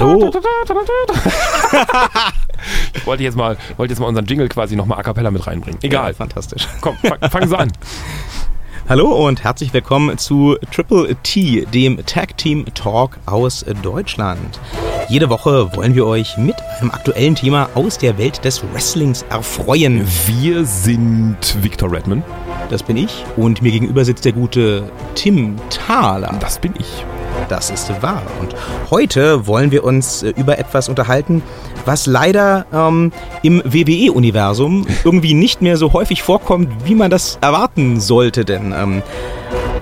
Hallo. 0.00 0.32
ich 2.94 3.06
wollte 3.06 3.22
jetzt 3.22 3.36
mal, 3.36 3.58
wollte 3.76 3.92
jetzt 3.92 4.00
mal 4.00 4.06
unseren 4.06 4.24
Jingle 4.24 4.48
quasi 4.48 4.74
nochmal 4.74 4.98
a 4.98 5.02
cappella 5.02 5.30
mit 5.30 5.46
reinbringen. 5.46 5.78
Egal. 5.82 6.12
Ja, 6.12 6.14
fantastisch. 6.14 6.66
Komm, 6.80 6.96
fang, 6.96 7.18
fangen 7.30 7.48
Sie 7.50 7.58
an. 7.58 7.70
Hallo 8.88 9.26
und 9.26 9.44
herzlich 9.44 9.74
willkommen 9.74 10.16
zu 10.16 10.56
Triple 10.72 11.14
T, 11.22 11.66
dem 11.66 12.04
Tag 12.06 12.38
Team 12.38 12.64
Talk 12.72 13.18
aus 13.26 13.62
Deutschland. 13.82 14.58
Jede 15.10 15.28
Woche 15.28 15.76
wollen 15.76 15.94
wir 15.94 16.06
euch 16.06 16.38
mit 16.38 16.56
einem 16.80 16.90
aktuellen 16.92 17.34
Thema 17.34 17.68
aus 17.74 17.98
der 17.98 18.16
Welt 18.16 18.42
des 18.42 18.62
Wrestlings 18.72 19.26
erfreuen. 19.28 20.06
Wir 20.26 20.64
sind 20.64 21.62
Victor 21.62 21.92
Redman. 21.92 22.24
Das 22.70 22.82
bin 22.82 22.96
ich. 22.96 23.22
Und 23.36 23.60
mir 23.60 23.70
gegenüber 23.70 24.06
sitzt 24.06 24.24
der 24.24 24.32
gute 24.32 24.90
Tim 25.14 25.56
Thaler. 25.68 26.34
Das 26.40 26.58
bin 26.58 26.72
ich. 26.78 27.04
Das 27.48 27.70
ist 27.70 27.90
wahr. 28.02 28.22
Und 28.40 28.54
heute 28.90 29.46
wollen 29.46 29.70
wir 29.70 29.84
uns 29.84 30.22
äh, 30.22 30.32
über 30.36 30.58
etwas 30.58 30.88
unterhalten, 30.88 31.42
was 31.84 32.06
leider 32.06 32.66
ähm, 32.72 33.12
im 33.42 33.62
WWE-Universum 33.64 34.86
irgendwie 35.04 35.34
nicht 35.34 35.62
mehr 35.62 35.76
so 35.76 35.92
häufig 35.92 36.22
vorkommt, 36.22 36.68
wie 36.84 36.94
man 36.94 37.10
das 37.10 37.38
erwarten 37.40 38.00
sollte. 38.00 38.44
Denn 38.44 38.72
ähm, 38.72 39.02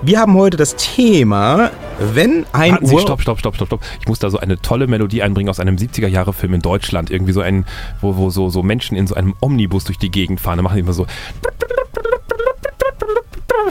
wir 0.02 0.20
haben 0.20 0.34
heute 0.34 0.56
das 0.56 0.76
Thema, 0.76 1.70
wenn 1.98 2.46
ein 2.52 2.72
Warten 2.72 2.86
Sie, 2.86 2.98
stopp, 2.98 3.20
stopp, 3.20 3.40
stopp, 3.40 3.56
stopp, 3.56 3.68
stopp. 3.68 3.80
Ich 4.00 4.06
muss 4.08 4.18
da 4.18 4.30
so 4.30 4.38
eine 4.38 4.60
tolle 4.60 4.86
Melodie 4.86 5.22
einbringen 5.22 5.50
aus 5.50 5.60
einem 5.60 5.76
70er-Jahre-Film 5.76 6.54
in 6.54 6.60
Deutschland. 6.60 7.10
Irgendwie 7.10 7.32
so 7.32 7.40
ein, 7.40 7.66
wo, 8.00 8.16
wo 8.16 8.30
so, 8.30 8.48
so 8.48 8.62
Menschen 8.62 8.96
in 8.96 9.06
so 9.06 9.14
einem 9.14 9.34
Omnibus 9.40 9.84
durch 9.84 9.98
die 9.98 10.10
Gegend 10.10 10.40
fahren. 10.40 10.56
Da 10.56 10.62
machen 10.62 10.76
die 10.76 10.80
immer 10.80 10.92
so. 10.92 11.06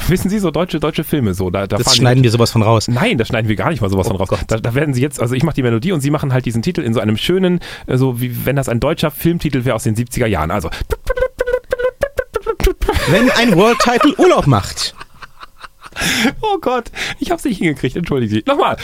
Wissen 0.08 0.30
Sie, 0.30 0.40
so 0.40 0.52
deutsche, 0.52 0.80
deutsche 0.80 1.04
Filme 1.04 1.34
so. 1.34 1.50
Da, 1.50 1.68
da 1.68 1.78
das 1.78 1.96
schneiden 1.96 2.24
wir 2.24 2.32
sowas 2.32 2.52
von 2.52 2.62
raus. 2.62 2.88
Nein, 2.88 3.18
da 3.18 3.26
schneiden 3.26 3.48
wir 3.48 3.56
gar 3.56 3.70
nicht 3.70 3.82
mal 3.82 3.90
sowas 3.90 4.08
Oh 4.08 4.18
von 4.18 4.18
raus. 4.18 4.40
Da, 4.48 4.58
da 4.58 4.76
werden 4.76 4.94
Sie 4.94 5.02
jetzt, 5.02 5.22
also 5.22 5.36
ich 5.36 5.44
mache 5.44 5.56
die 5.56 5.64
Melodie 5.64 5.92
und 5.92 6.02
Sie 6.02 6.12
machen 6.12 6.34
halt 6.34 6.46
diesen 6.46 6.62
Titel 6.62 6.82
in 6.82 6.94
so 6.94 7.00
einem 7.00 7.18
schönen, 7.18 7.60
äh, 7.88 7.98
so 7.98 8.22
wie 8.22 8.46
wenn 8.46 8.56
das 8.56 8.70
ein 8.70 8.80
deutscher 8.80 9.12
Filmtitel 9.12 9.66
wäre 9.66 9.76
aus 9.76 9.84
den 9.84 9.96
70er 9.96 10.28
Jahren. 10.28 10.52
Also. 10.52 10.70
Wenn 13.10 13.30
ein 13.32 13.56
World 13.56 13.80
Title 13.80 14.14
Urlaub 14.18 14.48
macht. 14.48 14.96
Oh 16.42 16.58
Gott, 16.60 16.92
ich 17.20 17.32
hab's 17.32 17.44
nicht 17.44 17.58
hingekriegt, 17.58 17.96
entschuldigen 17.96 18.32
Sie. 18.32 18.44
Nochmal. 18.46 18.78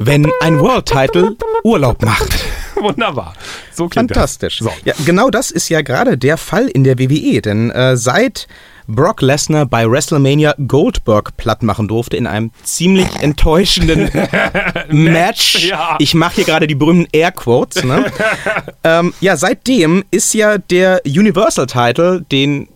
Wenn 0.00 0.30
ein 0.40 0.58
World 0.60 0.86
Title 0.86 1.36
Urlaub 1.64 2.02
macht. 2.02 2.44
Wunderbar. 2.76 3.34
So 3.72 3.88
klingt 3.88 4.12
Fantastisch. 4.12 4.58
Das. 4.58 4.68
So. 4.68 4.72
Ja, 4.84 4.94
genau 5.04 5.30
das 5.30 5.50
ist 5.50 5.68
ja 5.68 5.82
gerade 5.82 6.16
der 6.16 6.36
Fall 6.36 6.68
in 6.68 6.84
der 6.84 6.98
WWE, 6.98 7.42
denn 7.42 7.70
äh, 7.70 7.96
seit 7.96 8.46
Brock 8.88 9.20
Lesnar 9.20 9.66
bei 9.66 9.88
WrestleMania 9.88 10.54
Goldberg 10.66 11.36
platt 11.36 11.62
machen 11.62 11.88
durfte 11.88 12.16
in 12.16 12.26
einem 12.26 12.50
ziemlich 12.62 13.08
enttäuschenden 13.20 14.10
Match. 14.88 15.66
ja. 15.68 15.96
Ich 15.98 16.14
mache 16.14 16.36
hier 16.36 16.44
gerade 16.44 16.66
die 16.66 16.74
berühmten 16.74 17.06
Airquotes. 17.12 17.84
Ne? 17.84 18.10
ähm, 18.84 19.12
ja, 19.20 19.36
seitdem 19.36 20.04
ist 20.10 20.32
ja 20.32 20.56
der 20.56 21.02
Universal 21.06 21.66
Title, 21.66 22.24
den 22.32 22.68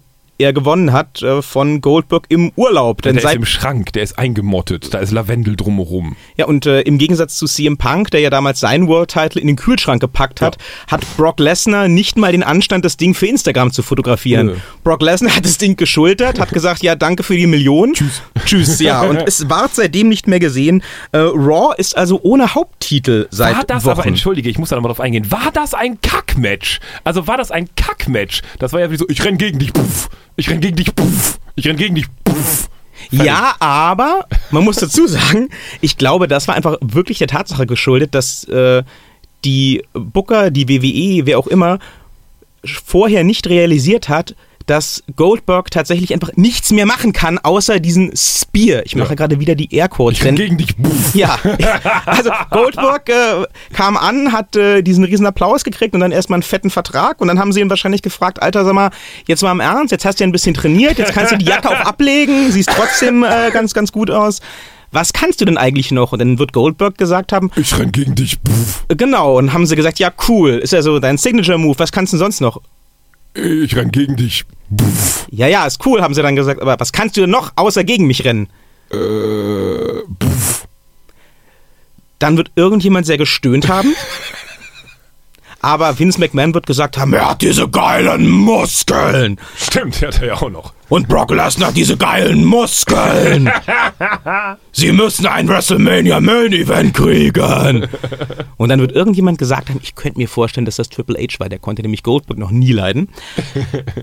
er 0.42 0.52
gewonnen 0.52 0.92
hat, 0.92 1.22
äh, 1.22 1.42
von 1.42 1.80
Goldberg 1.80 2.24
im 2.28 2.52
Urlaub. 2.56 3.02
Denn 3.02 3.16
Der 3.16 3.24
ist 3.24 3.34
im 3.34 3.44
Schrank, 3.44 3.92
der 3.92 4.02
ist 4.02 4.18
eingemottet, 4.18 4.92
da 4.94 4.98
ist 4.98 5.10
Lavendel 5.12 5.56
drumherum. 5.56 6.16
ja, 6.36 6.46
und 6.46 6.66
äh, 6.66 6.80
im 6.82 6.98
Gegensatz 6.98 7.36
zu 7.36 7.46
CM 7.46 7.76
Punk, 7.78 8.10
der 8.10 8.20
ja 8.20 8.30
damals 8.30 8.60
seinen 8.60 8.88
World 8.88 9.10
Title 9.10 9.40
in 9.40 9.46
den 9.46 9.56
Kühlschrank 9.56 10.00
gepackt 10.00 10.40
hat, 10.40 10.58
hat 10.88 11.04
Brock 11.16 11.38
Lesnar 11.40 11.88
nicht 11.88 12.16
mal 12.16 12.32
den 12.32 12.42
Anstand, 12.42 12.84
das 12.84 12.96
Ding 12.96 13.14
für 13.14 13.26
Instagram 13.26 13.72
zu 13.72 13.82
fotografieren. 13.82 14.46
Nö. 14.46 14.54
Brock 14.84 15.02
Lesnar 15.02 15.36
hat 15.36 15.44
das 15.44 15.58
Ding 15.58 15.76
geschultert, 15.76 16.38
hat 16.40 16.50
gesagt, 16.50 16.82
ja, 16.82 16.94
danke 16.94 17.22
für 17.22 17.36
die 17.36 17.46
Million. 17.46 17.92
Tschüss. 17.94 18.22
Tschüss, 18.44 18.80
ja. 18.80 19.02
Und 19.08 19.16
es 19.26 19.48
ward 19.48 19.74
seitdem 19.74 20.08
nicht 20.08 20.26
mehr 20.28 20.40
gesehen. 20.40 20.82
Äh, 21.12 21.18
Raw 21.18 21.74
ist 21.76 21.96
also 21.96 22.20
ohne 22.22 22.54
Haupttitel 22.54 23.26
seit 23.30 23.56
War 23.56 23.64
das 23.64 23.84
Wochen. 23.84 23.92
aber, 24.00 24.06
entschuldige, 24.06 24.48
ich 24.50 24.58
muss 24.58 24.68
da 24.70 24.76
nochmal 24.76 24.90
drauf 24.90 25.00
eingehen, 25.00 25.30
war 25.30 25.50
das 25.52 25.74
ein 25.74 26.00
Kackmatch? 26.00 26.80
Also 27.04 27.26
war 27.26 27.36
das 27.36 27.50
ein 27.50 27.68
Kackmatch? 27.76 28.42
Das 28.58 28.72
war 28.72 28.80
ja 28.80 28.90
wie 28.90 28.96
so, 28.96 29.06
ich 29.08 29.24
renn 29.24 29.38
gegen 29.38 29.58
dich, 29.58 29.72
puff, 29.72 30.08
ich 30.36 30.48
renn 30.50 30.60
gegen 30.60 30.76
dich, 30.76 30.94
puff, 30.94 31.38
ich 31.54 31.66
renn 31.66 31.76
gegen 31.76 31.94
dich, 31.94 32.06
puff. 32.24 32.68
Ja, 33.10 33.56
aber 33.58 34.26
man 34.50 34.64
muss 34.64 34.76
dazu 34.76 35.06
sagen, 35.06 35.48
ich 35.80 35.96
glaube, 35.98 36.28
das 36.28 36.48
war 36.48 36.54
einfach 36.54 36.76
wirklich 36.80 37.18
der 37.18 37.28
Tatsache 37.28 37.66
geschuldet, 37.66 38.14
dass 38.14 38.44
äh, 38.44 38.82
die 39.44 39.82
Booker, 39.92 40.50
die 40.50 40.68
WWE, 40.68 41.26
wer 41.26 41.38
auch 41.38 41.46
immer, 41.46 41.78
vorher 42.64 43.24
nicht 43.24 43.48
realisiert 43.48 44.08
hat, 44.08 44.36
dass 44.72 45.04
Goldberg 45.16 45.70
tatsächlich 45.70 46.14
einfach 46.14 46.30
nichts 46.36 46.70
mehr 46.70 46.86
machen 46.86 47.12
kann, 47.12 47.38
außer 47.38 47.78
diesen 47.78 48.12
Spear. 48.16 48.80
Ich 48.86 48.96
mache 48.96 49.10
Ja. 49.10 49.14
gerade 49.16 49.38
wieder 49.38 49.54
die 49.54 49.74
Airquotes. 49.74 50.18
Ich 50.18 50.24
renn 50.24 50.34
denn- 50.34 50.46
gegen 50.46 50.56
dich, 50.56 50.74
puff. 50.78 51.14
ja, 51.14 51.38
also 52.06 52.30
Goldberg 52.50 53.06
äh, 53.10 53.44
kam 53.74 53.98
an, 53.98 54.32
hat 54.32 54.56
äh, 54.56 54.80
diesen 54.80 55.04
riesen 55.04 55.26
Applaus 55.26 55.62
gekriegt 55.64 55.92
und 55.94 56.00
dann 56.00 56.10
erstmal 56.10 56.36
einen 56.38 56.42
fetten 56.42 56.70
Vertrag 56.70 57.20
und 57.20 57.28
dann 57.28 57.38
haben 57.38 57.52
sie 57.52 57.60
ihn 57.60 57.68
wahrscheinlich 57.68 58.00
gefragt, 58.00 58.40
Alter, 58.40 58.64
sag 58.64 58.72
mal, 58.72 58.90
jetzt 59.26 59.42
mal 59.42 59.52
im 59.52 59.60
Ernst, 59.60 59.92
jetzt 59.92 60.06
hast 60.06 60.18
du 60.20 60.24
ja 60.24 60.28
ein 60.28 60.32
bisschen 60.32 60.54
trainiert, 60.54 60.96
jetzt 60.96 61.12
kannst 61.12 61.32
du 61.32 61.36
die 61.36 61.44
Jacke 61.44 61.68
auch 61.68 61.80
ablegen, 61.86 62.50
siehst 62.50 62.70
trotzdem 62.74 63.24
äh, 63.24 63.50
ganz, 63.52 63.74
ganz 63.74 63.92
gut 63.92 64.10
aus. 64.10 64.40
Was 64.94 65.12
kannst 65.14 65.40
du 65.40 65.46
denn 65.46 65.56
eigentlich 65.56 65.90
noch? 65.90 66.12
Und 66.12 66.18
dann 66.18 66.38
wird 66.38 66.52
Goldberg 66.52 66.98
gesagt 66.98 67.32
haben, 67.32 67.50
Ich 67.56 67.78
renn 67.78 67.92
gegen 67.92 68.14
dich, 68.14 68.42
puff. 68.42 68.84
äh, 68.88 68.94
genau, 68.96 69.38
und 69.38 69.52
haben 69.54 69.64
sie 69.66 69.74
gesagt, 69.76 69.98
ja 69.98 70.10
cool, 70.28 70.50
ist 70.52 70.72
ja 70.72 70.82
so 70.82 70.98
dein 70.98 71.16
Signature-Move, 71.18 71.78
was 71.78 71.92
kannst 71.92 72.12
du 72.12 72.16
denn 72.16 72.24
sonst 72.24 72.40
noch? 72.40 72.60
Ich 73.34 73.76
renn 73.76 73.90
gegen 73.90 74.16
dich, 74.16 74.44
puff. 74.76 75.26
Ja, 75.30 75.46
ja, 75.46 75.66
ist 75.66 75.84
cool, 75.86 76.02
haben 76.02 76.14
sie 76.14 76.22
dann 76.22 76.36
gesagt, 76.36 76.60
aber 76.60 76.78
was 76.78 76.92
kannst 76.92 77.16
du 77.16 77.22
denn 77.22 77.30
noch 77.30 77.52
außer 77.56 77.84
gegen 77.84 78.06
mich 78.06 78.24
rennen? 78.24 78.48
Äh, 78.90 78.96
puff. 80.18 80.66
Dann 82.18 82.36
wird 82.36 82.52
irgendjemand 82.54 83.06
sehr 83.06 83.18
gestöhnt 83.18 83.68
haben. 83.68 83.94
Aber 85.62 85.96
Vince 85.96 86.18
McMahon 86.18 86.52
wird 86.54 86.66
gesagt 86.66 86.98
haben, 86.98 87.12
er 87.14 87.30
hat 87.30 87.40
diese 87.40 87.68
geilen 87.68 88.28
Muskeln. 88.28 89.38
Stimmt, 89.56 90.02
hat 90.02 90.20
er 90.20 90.26
ja 90.26 90.34
auch 90.34 90.50
noch. 90.50 90.72
Und 90.88 91.08
Brock 91.08 91.30
Lesnar 91.30 91.68
hat 91.68 91.76
diese 91.76 91.96
geilen 91.96 92.44
Muskeln. 92.44 93.50
Sie 94.72 94.90
müssen 94.90 95.26
ein 95.26 95.48
WrestleMania 95.48 96.20
Main 96.20 96.52
Event 96.52 96.94
kriegen. 96.94 97.86
Und 98.56 98.68
dann 98.68 98.80
wird 98.80 98.92
irgendjemand 98.92 99.38
gesagt 99.38 99.70
haben, 99.70 99.78
ich 99.82 99.94
könnte 99.94 100.18
mir 100.18 100.28
vorstellen, 100.28 100.66
dass 100.66 100.76
das 100.76 100.88
Triple 100.88 101.16
H 101.16 101.38
war. 101.38 101.48
Der 101.48 101.60
konnte 101.60 101.80
nämlich 101.82 102.02
Goldberg 102.02 102.38
noch 102.38 102.50
nie 102.50 102.72
leiden. 102.72 103.08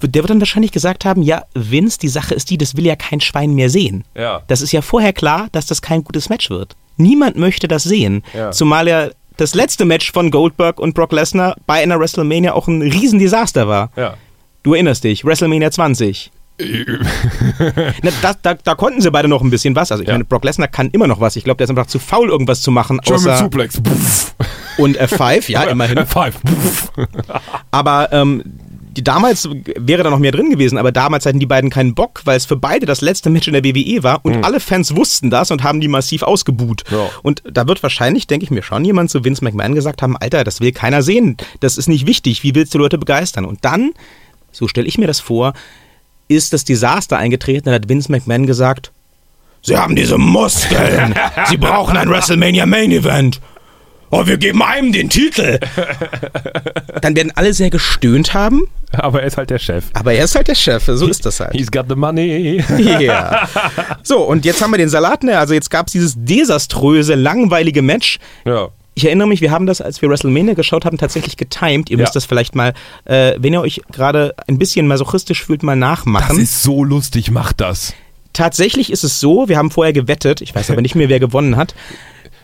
Der 0.02 0.24
wird 0.24 0.30
dann 0.30 0.40
wahrscheinlich 0.40 0.72
gesagt 0.72 1.04
haben, 1.04 1.22
ja, 1.22 1.44
Vince, 1.54 2.00
die 2.00 2.08
Sache 2.08 2.34
ist 2.34 2.50
die, 2.50 2.58
das 2.58 2.78
will 2.78 2.86
ja 2.86 2.96
kein 2.96 3.20
Schwein 3.20 3.54
mehr 3.54 3.70
sehen. 3.70 4.06
Ja. 4.16 4.42
Das 4.48 4.62
ist 4.62 4.72
ja 4.72 4.82
vorher 4.82 5.12
klar, 5.12 5.50
dass 5.52 5.66
das 5.66 5.82
kein 5.82 6.06
gutes 6.06 6.30
Match 6.30 6.50
wird. 6.50 6.76
Niemand 6.96 7.38
möchte 7.38 7.68
das 7.68 7.84
sehen. 7.84 8.24
Ja. 8.34 8.52
Zumal 8.52 8.88
ja 8.88 9.10
das 9.40 9.56
letzte 9.56 9.86
Match 9.86 10.12
von 10.12 10.32
Goldberg 10.32 10.80
und 10.80 10.94
Brock 10.94 11.12
Lesnar 11.12 11.56
bei 11.66 11.82
einer 11.82 12.00
WrestleMania 12.00 12.54
auch 12.54 12.68
ein 12.68 12.82
Riesendesaster 12.82 13.68
war. 13.68 13.92
Ja. 13.96 14.16
Du 14.64 14.74
erinnerst 14.74 15.04
dich, 15.04 15.24
WrestleMania 15.24 15.72
20. 15.72 16.32
Na, 18.04 18.12
da, 18.22 18.34
da, 18.42 18.54
da 18.56 18.76
konnten 18.76 19.00
sie 19.00 19.10
beide 19.12 19.30
noch 19.30 19.42
ein 19.42 19.50
bisschen 19.50 19.76
was. 19.78 19.92
Also 19.94 20.04
ich 20.04 20.10
Ja. 20.10 20.14
meine, 20.16 20.26
Brock 20.26 20.44
Lesnar 20.44 20.68
kann 20.68 20.90
immer 20.90 21.08
noch 21.08 21.22
was. 21.22 21.38
Ich 21.38 21.46
glaube, 21.46 21.58
der 21.58 21.64
ist 21.66 21.70
einfach 21.70 21.86
zu 21.88 22.00
faul, 22.00 22.30
irgendwas 22.30 22.62
zu 22.62 22.70
machen. 22.72 23.00
German 23.04 23.22
Außer 23.30 23.38
Suplex, 23.38 23.82
und 24.78 25.00
F5, 25.00 25.50
ja, 25.50 25.64
immerhin. 25.70 26.06
Five, 26.06 26.42
puff. 26.44 26.92
Aber 27.72 28.12
ähm, 28.12 28.44
damals 28.96 29.48
wäre 29.76 30.04
da 30.04 30.10
noch 30.10 30.20
mehr 30.20 30.32
drin 30.32 30.50
gewesen, 30.50 30.78
aber 30.78 30.92
damals 30.92 31.26
hatten 31.26 31.40
die 31.40 31.46
beiden 31.46 31.70
keinen 31.70 31.94
Bock, 31.94 32.22
weil 32.26 32.38
es 32.38 32.46
für 32.46 32.56
beide 32.56 32.86
das 32.86 33.02
letzte 33.02 33.30
Match 33.30 33.48
in 33.48 33.54
der 33.54 33.64
WWE 33.64 34.04
war 34.04 34.20
und 34.24 34.44
alle 34.44 34.60
Fans 34.60 34.96
wussten 34.96 35.30
das 35.30 35.52
und 35.52 35.64
haben 35.64 35.80
die 35.80 35.88
massiv 35.88 36.24
ausgebuht. 36.24 36.84
Ja. 36.92 37.10
Und 37.22 37.44
da 37.50 37.68
wird 37.68 37.84
wahrscheinlich, 37.84 38.28
denke 38.28 38.44
ich 38.44 38.52
mir 38.52 38.64
schon, 38.64 38.84
jemand 38.86 39.10
zu 39.10 39.24
Vince 39.24 39.44
McMahon 39.44 39.76
gesagt 39.76 40.02
haben, 40.02 40.18
Alter, 40.18 40.44
das 40.44 40.62
will 40.62 40.72
keiner 40.72 41.02
sehen, 41.02 41.38
das 41.60 41.78
ist 41.78 41.88
nicht 41.88 42.08
wichtig, 42.08 42.44
wie 42.44 42.56
willst 42.56 42.74
du 42.74 42.78
Leute 42.78 42.98
begeistern? 42.98 43.46
Und 43.46 43.64
dann, 43.64 43.92
so 44.52 44.68
stelle 44.68 44.88
ich 44.88 44.98
mir 44.98 45.08
das 45.08 45.20
vor, 45.20 45.54
ist 46.28 46.54
das 46.54 46.66
Desaster 46.66 47.18
eingetreten, 47.18 47.66
dann 47.66 47.76
hat 47.76 47.90
Vince 47.90 48.12
McMahon 48.12 48.46
gesagt, 48.46 48.92
Sie 49.62 49.78
haben 49.78 49.96
diese 49.96 50.18
Muskeln, 50.18 51.14
Sie 51.50 51.58
brauchen 51.58 51.98
ein 51.98 52.10
WrestleMania 52.10 52.66
Main 52.66 52.92
Event. 52.92 53.42
Oh, 54.12 54.26
wir 54.26 54.38
geben 54.38 54.62
einem 54.64 54.92
den 54.92 55.10
Titel. 55.10 55.60
Dann 57.02 57.16
werden 57.16 57.32
alle 57.36 57.54
sehr 57.54 57.70
gestöhnt 57.70 58.34
haben, 58.34 58.64
Aber 58.92 59.22
er 59.22 59.28
ist 59.28 59.38
halt 59.38 59.50
der 59.50 59.60
Chef. 59.60 59.86
aber 59.94 60.14
er 60.14 60.26
ist 60.26 60.36
halt 60.36 60.48
der 60.48 60.56
Chef, 60.56 60.84
so 60.86 61.08
ist 61.08 61.26
das 61.26 61.40
halt. 61.40 61.54
He's 61.54 61.70
got 61.72 61.86
the 61.90 61.96
money. 61.96 62.64
Ja. 63.00 63.48
So, 64.04 64.20
und 64.24 64.46
jetzt 64.46 64.62
haben 64.62 64.72
wir 64.72 64.78
den 64.78 64.90
Salat, 64.90 65.24
ne? 65.24 65.38
Also 65.38 65.54
jetzt 65.54 65.70
gab 65.70 65.88
es 65.88 65.94
dieses 65.94 66.16
desaströse, 66.18 67.16
langweilige 67.16 67.82
Match. 67.82 68.18
Ja. 68.46 68.70
Ich 68.96 69.06
erinnere 69.06 69.28
mich, 69.28 69.40
wir 69.42 69.52
haben 69.52 69.66
das, 69.66 69.80
als 69.80 70.02
wir 70.02 70.10
WrestleMania 70.10 70.56
geschaut 70.56 70.84
haben, 70.86 70.98
tatsächlich 70.98 71.38
getimed. 71.38 71.90
Ihr 71.90 71.98
müsst 71.98 72.10
Ja. 72.10 72.14
das 72.16 72.26
vielleicht 72.26 72.56
mal, 72.56 72.74
äh, 73.06 73.36
wenn 73.38 73.54
ihr 73.54 73.62
euch 73.62 73.82
gerade 73.92 74.34
ein 74.48 74.58
bisschen 74.58 74.88
masochistisch 74.88 75.44
fühlt, 75.46 75.64
mal 75.64 75.74
Das 75.76 75.80
nachmachen. 75.80 76.40
ist 76.40 76.64
so 76.64 76.84
lustig, 76.84 77.32
macht 77.32 77.62
das. 77.62 77.94
Tatsächlich 78.34 78.92
ist 78.92 79.04
es 79.04 79.20
so, 79.20 79.48
wir 79.48 79.58
haben 79.58 79.72
vorher 79.72 79.94
gewettet, 79.94 80.42
ich 80.42 80.54
weiß 80.54 80.70
aber 80.72 80.82
nicht 80.82 80.96
mehr, 80.96 81.10
wer 81.10 81.20
gewonnen 81.20 81.56
hat. 81.56 81.74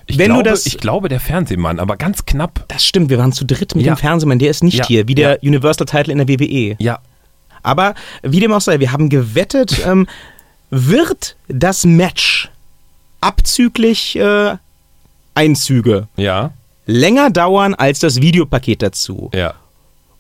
Ich, 0.07 0.18
Wenn 0.19 0.30
du 0.30 0.36
glaube, 0.36 0.50
das- 0.50 0.66
ich 0.66 0.78
glaube, 0.78 1.10
der 1.10 1.19
Fernsehmann, 1.19 1.80
aber 1.80 1.98
ganz 1.98 2.25
knapp. 2.25 2.63
Das 2.68 2.86
stimmt, 2.86 3.10
wir 3.10 3.18
waren 3.18 3.31
zu 3.31 3.44
dritt 3.46 3.75
mit 3.75 3.86
Ja. 3.86 3.94
dem 3.96 3.98
Fernsehmann, 3.98 4.38
der 4.40 4.52
ist 4.52 4.63
nicht 4.63 4.78
Ja. 4.78 4.88
hier, 4.88 5.07
wie 5.07 5.16
der 5.16 5.40
Universal 5.42 5.86
Title 5.88 6.12
in 6.12 6.19
der 6.19 6.28
WWE. 6.28 6.75
Ja. 6.80 7.00
Aber 7.63 7.96
wie 8.22 8.40
dem 8.40 8.54
auch 8.54 8.62
sei, 8.62 8.80
wir 8.80 8.92
haben 8.92 9.10
gewettet, 9.10 9.81
ähm, 9.86 10.07
wird 10.69 11.36
das 11.48 11.86
Match 11.86 12.50
abzüglich 13.22 14.16
äh, 14.18 14.56
Einzüge 15.34 16.07
Ja, 16.16 16.52
länger 16.86 17.30
dauern 17.31 17.74
als 17.74 18.00
das 18.00 18.22
Videopaket 18.22 18.81
dazu. 18.81 19.30
ja. 19.34 19.54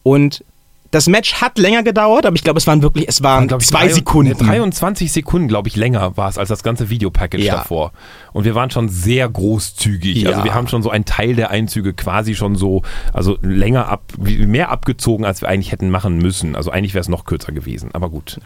Und 0.03 0.43
das 0.95 1.07
Match 1.07 1.35
hat 1.41 1.57
länger 1.57 1.83
gedauert, 1.83 2.25
aber 2.25 2.35
ich 2.35 2.43
glaube, 2.43 2.57
es 2.57 2.65
waren 2.67 2.81
wirklich, 2.81 3.07
es 3.09 3.21
waren 3.21 3.49
ich, 3.59 3.67
zwei 3.67 3.87
drei- 3.87 3.93
Sekunden. 3.93 4.31
nee, 4.39 4.45
23 4.45 5.11
Sekunden, 5.11 5.47
glaube 5.49 5.67
ich, 5.67 5.75
länger 5.75 6.15
war 6.15 6.29
es 6.29 6.37
als 6.37 6.47
das 6.49 6.63
ganze 6.63 6.89
Videopackage 6.89 7.43
Ja. 7.43 7.55
davor. 7.57 7.91
Und 8.31 8.45
wir 8.45 8.55
waren 8.55 8.69
schon 8.71 8.87
sehr 8.89 9.27
großzügig. 9.29 10.23
Ja. 10.23 10.29
Also 10.31 10.43
wir 10.45 10.53
haben 10.53 10.67
schon 10.67 10.81
so 10.83 10.89
einen 10.89 11.05
Teil 11.05 11.35
der 11.35 11.49
Einzüge 11.51 11.93
quasi 11.93 12.33
schon 12.35 12.55
so, 12.55 12.81
also 13.13 13.37
länger 13.41 13.87
ab, 13.89 14.03
mehr 14.17 14.69
abgezogen, 14.71 15.25
als 15.25 15.41
wir 15.41 15.49
eigentlich 15.49 15.71
hätten 15.71 15.89
machen 15.89 16.17
müssen. 16.17 16.55
Also 16.55 16.71
eigentlich 16.71 16.93
wäre 16.93 17.01
es 17.01 17.09
noch 17.09 17.25
kürzer 17.25 17.51
gewesen. 17.51 17.89
Aber 17.93 18.09
gut. 18.09 18.39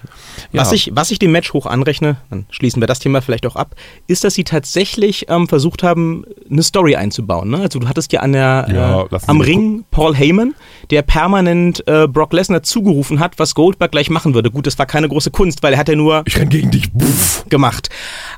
Ja. 0.52 0.62
Was, 0.62 0.72
ich, 0.72 0.92
was 0.95 1.12
ich 1.12 1.19
dem 1.19 1.31
Match 1.31 1.54
hoch 1.54 1.66
anrechne, 1.68 2.18
dann 2.31 2.45
schließen 2.50 2.81
wir 2.81 2.88
das 2.88 3.00
Thema 3.00 3.22
vielleicht 3.22 3.45
auch 3.45 3.56
ab, 3.56 3.75
ist, 4.07 4.24
dass 4.24 4.34
sie 4.34 4.44
tatsächlich 4.44 5.25
ähm, 5.30 5.48
versucht 5.48 5.84
haben, 5.84 6.24
eine 6.50 6.63
Story 6.63 6.95
einzubauen. 6.95 7.50
Ne? 7.50 7.57
Also 7.62 7.78
du 7.80 7.88
hattest 7.88 8.12
ja 8.12 8.22
an 8.22 8.34
der, 8.34 9.07
äh, 9.12 9.16
am 9.28 9.42
Ring 9.42 9.84
Paul 9.92 10.16
Heyman, 10.16 10.56
der 10.90 11.02
permanent 11.04 11.88
äh, 11.88 12.07
Brock 12.07 12.34
Lesnar 12.40 12.64
zugerufen 12.64 13.20
hat, 13.20 13.38
was 13.38 13.54
Goldberg 13.54 13.92
gleich 13.92 14.10
machen 14.10 14.34
würde. 14.34 14.50
Gut, 14.50 14.66
das 14.66 14.80
war 14.80 14.86
keine 14.86 15.10
große 15.10 15.30
Kunst, 15.30 15.62
weil 15.62 15.74
er 15.74 15.80
hat 15.80 15.90
ja 15.90 15.96
nur 15.96 16.24
ich 16.26 16.38
renn 16.38 16.50
gegen 16.50 16.72
dich. 16.72 16.92
Puff. 16.94 17.46
gemacht. 17.50 17.90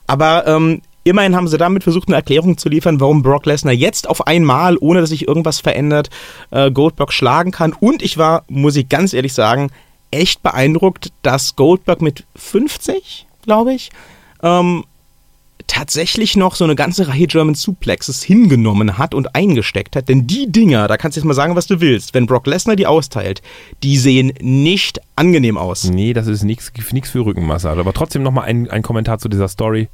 Aber 0.08 0.48
ähm, 0.48 0.82
immerhin 1.04 1.36
haben 1.36 1.48
sie 1.48 1.58
damit 1.58 1.84
versucht, 1.84 2.08
eine 2.08 2.18
Erklärung 2.18 2.58
zu 2.58 2.68
liefern, 2.68 3.00
warum 3.00 3.22
Brock 3.22 3.46
Lesnar 3.46 3.74
jetzt 3.74 4.10
auf 4.10 4.26
einmal, 4.26 4.78
ohne 4.78 5.02
dass 5.02 5.10
sich 5.10 5.28
irgendwas 5.28 5.60
verändert, 5.60 6.10
äh, 6.50 6.72
Goldberg 6.72 7.14
schlagen 7.14 7.52
kann. 7.52 7.74
Und 7.74 8.02
ich 8.02 8.18
war, 8.18 8.44
muss 8.48 8.76
ich 8.76 8.90
ganz 8.90 9.14
ehrlich 9.14 9.34
sagen, 9.34 9.70
echt 10.10 10.42
beeindruckt, 10.42 11.12
dass 11.22 11.56
Goldberg 11.56 12.02
mit 12.02 12.26
50, 12.36 13.28
glaube 13.44 13.74
ich, 13.74 13.92
ähm, 14.44 14.84
tatsächlich 15.68 16.36
noch 16.36 16.56
so 16.56 16.64
eine 16.64 16.76
ganze 16.76 17.08
Reihe 17.08 17.28
German 17.28 17.56
Suplexes 17.56 18.24
hingenommen 18.24 18.98
hat 18.98 19.14
und 19.14 19.36
eingesteckt 19.36 19.96
hat. 19.96 20.10
Denn 20.10 20.28
die 20.28 20.52
Dinger, 20.52 20.88
da 20.88 20.98
kannst 20.98 21.16
du 21.16 21.20
jetzt 21.20 21.26
mal 21.26 21.34
sagen, 21.34 21.56
was 21.56 21.68
du 21.68 21.82
willst, 21.82 22.14
wenn 22.14 22.26
Brock 22.26 22.48
Lesnar 22.48 22.76
die 22.76 22.88
austeilt, 22.88 23.42
die 23.84 23.98
sehen 23.98 24.34
nicht 24.42 25.00
angenehm 25.16 25.58
aus. 25.58 25.86
Nee, 25.86 26.14
das 26.14 26.28
ist 26.28 26.44
nichts 26.44 26.72
für 27.10 27.26
Rückenmassage. 27.26 27.80
Aber 27.80 27.94
trotzdem 27.94 28.24
nochmal 28.24 28.46
ein, 28.46 28.70
ein 28.70 28.82
Kommentar 28.82 29.20
zu 29.20 29.30
dieser 29.30 29.48
Story. 29.48 29.90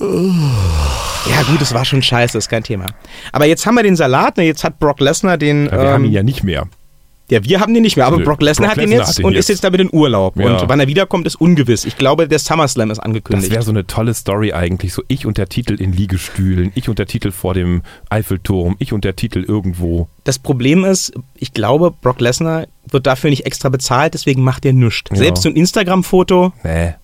Ja, 0.00 1.42
gut, 1.48 1.60
es 1.60 1.74
war 1.74 1.84
schon 1.84 2.02
scheiße, 2.02 2.38
ist 2.38 2.48
kein 2.48 2.62
Thema. 2.62 2.86
Aber 3.32 3.46
jetzt 3.46 3.66
haben 3.66 3.74
wir 3.74 3.82
den 3.82 3.96
Salat, 3.96 4.36
ne, 4.36 4.44
jetzt 4.44 4.62
hat 4.64 4.78
Brock 4.78 5.00
Lesnar 5.00 5.38
den. 5.38 5.66
Ja, 5.66 5.72
wir 5.72 5.90
haben 5.90 6.04
ihn 6.04 6.10
ähm, 6.10 6.14
ja 6.14 6.22
nicht 6.22 6.44
mehr. 6.44 6.68
Ja, 7.30 7.44
wir 7.44 7.60
haben 7.60 7.74
den 7.74 7.82
nicht 7.82 7.96
mehr, 7.96 8.06
aber 8.06 8.18
Nö, 8.18 8.24
Brock 8.24 8.40
Lesnar 8.40 8.70
hat 8.70 8.76
den 8.78 8.88
Lesnar 8.88 9.06
jetzt 9.08 9.18
hat 9.18 9.24
und 9.24 9.34
ist 9.36 9.48
jetzt 9.48 9.62
damit 9.62 9.80
in 9.80 9.90
Urlaub. 9.92 10.36
Ja. 10.38 10.56
Und 10.60 10.68
wann 10.68 10.80
er 10.80 10.86
wiederkommt, 10.86 11.26
ist 11.26 11.34
ungewiss. 11.36 11.84
Ich 11.84 11.96
glaube, 11.98 12.26
der 12.26 12.38
SummerSlam 12.38 12.90
ist 12.90 12.98
Das 12.98 13.04
angekündigt. 13.04 13.52
wäre 13.52 13.62
so 13.62 13.70
eine 13.70 13.86
tolle 13.86 14.14
Story 14.14 14.52
eigentlich. 14.52 14.92
So 14.94 15.02
ich 15.08 15.26
und 15.26 15.36
der 15.38 15.48
Titel 15.48 15.74
in 15.74 15.92
Liegestühlen, 15.92 16.72
ich 16.74 16.88
und 16.88 16.98
der 16.98 17.06
Titel 17.06 17.30
vor 17.30 17.52
dem 17.54 17.82
Eiffelturm, 18.08 18.76
ich 18.78 18.92
und 18.92 19.04
der 19.04 19.14
Titel 19.16 19.44
irgendwo. 19.46 20.08
das 20.24 20.38
Problem 20.38 20.84
ist, 20.84 21.12
ich 21.34 21.52
glaube, 21.52 21.90
Brock 22.02 22.20
Lesnar 22.20 22.66
wird 22.90 23.06
dafür 23.06 23.28
nicht 23.30 23.44
extra 23.44 23.68
bezahlt, 23.68 24.14
deswegen 24.14 24.42
macht 24.42 24.64
er 24.64 24.72
nichts. 24.72 25.10
Ja. 25.10 25.16
Selbst 25.16 25.42
so 25.42 25.48
ein 25.50 25.56
Instagram-Foto, 25.56 26.52
Nee. 26.64 26.94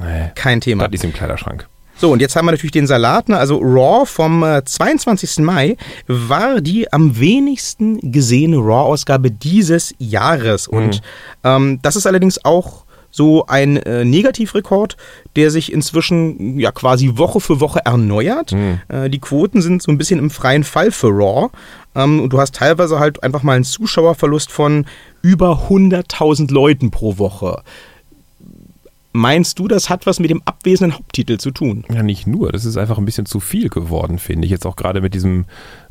Nee. 0.00 0.30
kein 0.34 0.60
Thema. 0.60 0.88
Das 0.88 0.94
ist 0.94 1.04
im 1.04 1.12
Kleiderschrank. 1.12 1.66
So, 1.96 2.12
und 2.12 2.20
jetzt 2.20 2.34
haben 2.36 2.46
wir 2.46 2.52
natürlich 2.52 2.72
den 2.72 2.86
Salat. 2.86 3.28
Ne? 3.28 3.36
Also 3.36 3.58
Raw 3.58 4.04
vom 4.06 4.42
äh, 4.42 4.64
22. 4.64 5.38
Mai 5.38 5.76
war 6.06 6.60
die 6.60 6.92
am 6.92 7.18
wenigsten 7.18 8.12
gesehene 8.12 8.56
Raw-Ausgabe 8.56 9.30
dieses 9.30 9.94
Jahres. 9.98 10.66
Und 10.66 11.02
ähm, 11.44 11.78
das 11.82 11.96
ist 11.96 12.06
allerdings 12.06 12.44
auch 12.44 12.84
so 13.14 13.46
ein 13.46 13.76
äh, 13.76 14.04
Negativrekord, 14.04 14.96
der 15.36 15.52
sich 15.52 15.72
inzwischen 15.72 16.58
ja 16.58 16.72
quasi 16.72 17.12
Woche 17.14 17.38
für 17.38 17.60
Woche 17.60 17.80
erneuert. 17.84 18.52
Äh, 18.88 19.08
die 19.08 19.20
Quoten 19.20 19.62
sind 19.62 19.82
so 19.82 19.92
ein 19.92 19.98
bisschen 19.98 20.18
im 20.18 20.30
freien 20.30 20.64
Fall 20.64 20.90
für 20.90 21.10
Raw. 21.10 21.50
Ähm, 21.94 22.20
und 22.20 22.32
du 22.32 22.40
hast 22.40 22.56
teilweise 22.56 22.98
halt 22.98 23.22
einfach 23.22 23.44
mal 23.44 23.52
einen 23.54 23.64
Zuschauerverlust 23.64 24.50
von 24.50 24.86
über 25.22 25.68
100.000 25.68 26.52
Leuten 26.52 26.90
pro 26.90 27.18
Woche. 27.18 27.62
Meinst 29.16 29.60
du, 29.60 29.68
das 29.68 29.90
hat 29.90 30.06
was 30.06 30.18
mit 30.18 30.28
dem 30.30 30.42
abwesenden 30.44 30.98
Haupttitel 30.98 31.36
zu 31.38 31.52
tun? 31.52 31.84
Ja, 31.94 32.02
nicht 32.02 32.26
nur. 32.26 32.50
Das 32.50 32.64
ist 32.64 32.76
einfach 32.76 32.98
ein 32.98 33.04
bisschen 33.04 33.26
zu 33.26 33.38
viel 33.38 33.68
geworden, 33.68 34.18
finde 34.18 34.44
ich. 34.46 34.50
Jetzt 34.50 34.66
auch 34.66 34.74
gerade 34.74 35.00
mit 35.00 35.14
diesem 35.14 35.44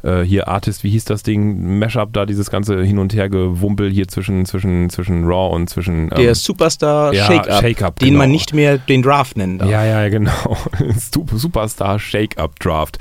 äh, 0.04 0.24
hier 0.24 0.50
Artist, 0.50 0.84
wie 0.84 0.90
hieß 0.90 1.06
das 1.06 1.24
Ding? 1.24 1.80
Mashup 1.80 2.12
da, 2.12 2.26
dieses 2.26 2.52
ganze 2.52 2.84
Hin- 2.84 3.00
und 3.00 3.14
Her-Gewumpel 3.14 3.90
hier 3.90 4.10
zwischen, 4.10 4.46
zwischen, 4.46 4.90
zwischen 4.90 5.24
Raw 5.24 5.56
und 5.56 5.70
zwischen. 5.70 6.10
ähm, 6.12 6.18
Der 6.18 6.36
Superstar 6.36 7.14
ja, 7.14 7.26
Shake-Up, 7.26 7.62
Shake-Up, 7.62 8.00
den 8.00 8.08
genau. 8.10 8.18
man 8.20 8.32
nicht 8.32 8.54
mehr 8.54 8.78
den 8.78 9.02
Draft 9.02 9.38
nennen 9.38 9.58
darf. 9.58 9.70
Ja, 9.70 9.86
ja, 9.86 10.10
genau. 10.10 10.58
Sup- 10.98 11.32
Superstar 11.34 12.00
Shake-Up-Draft. 12.00 13.00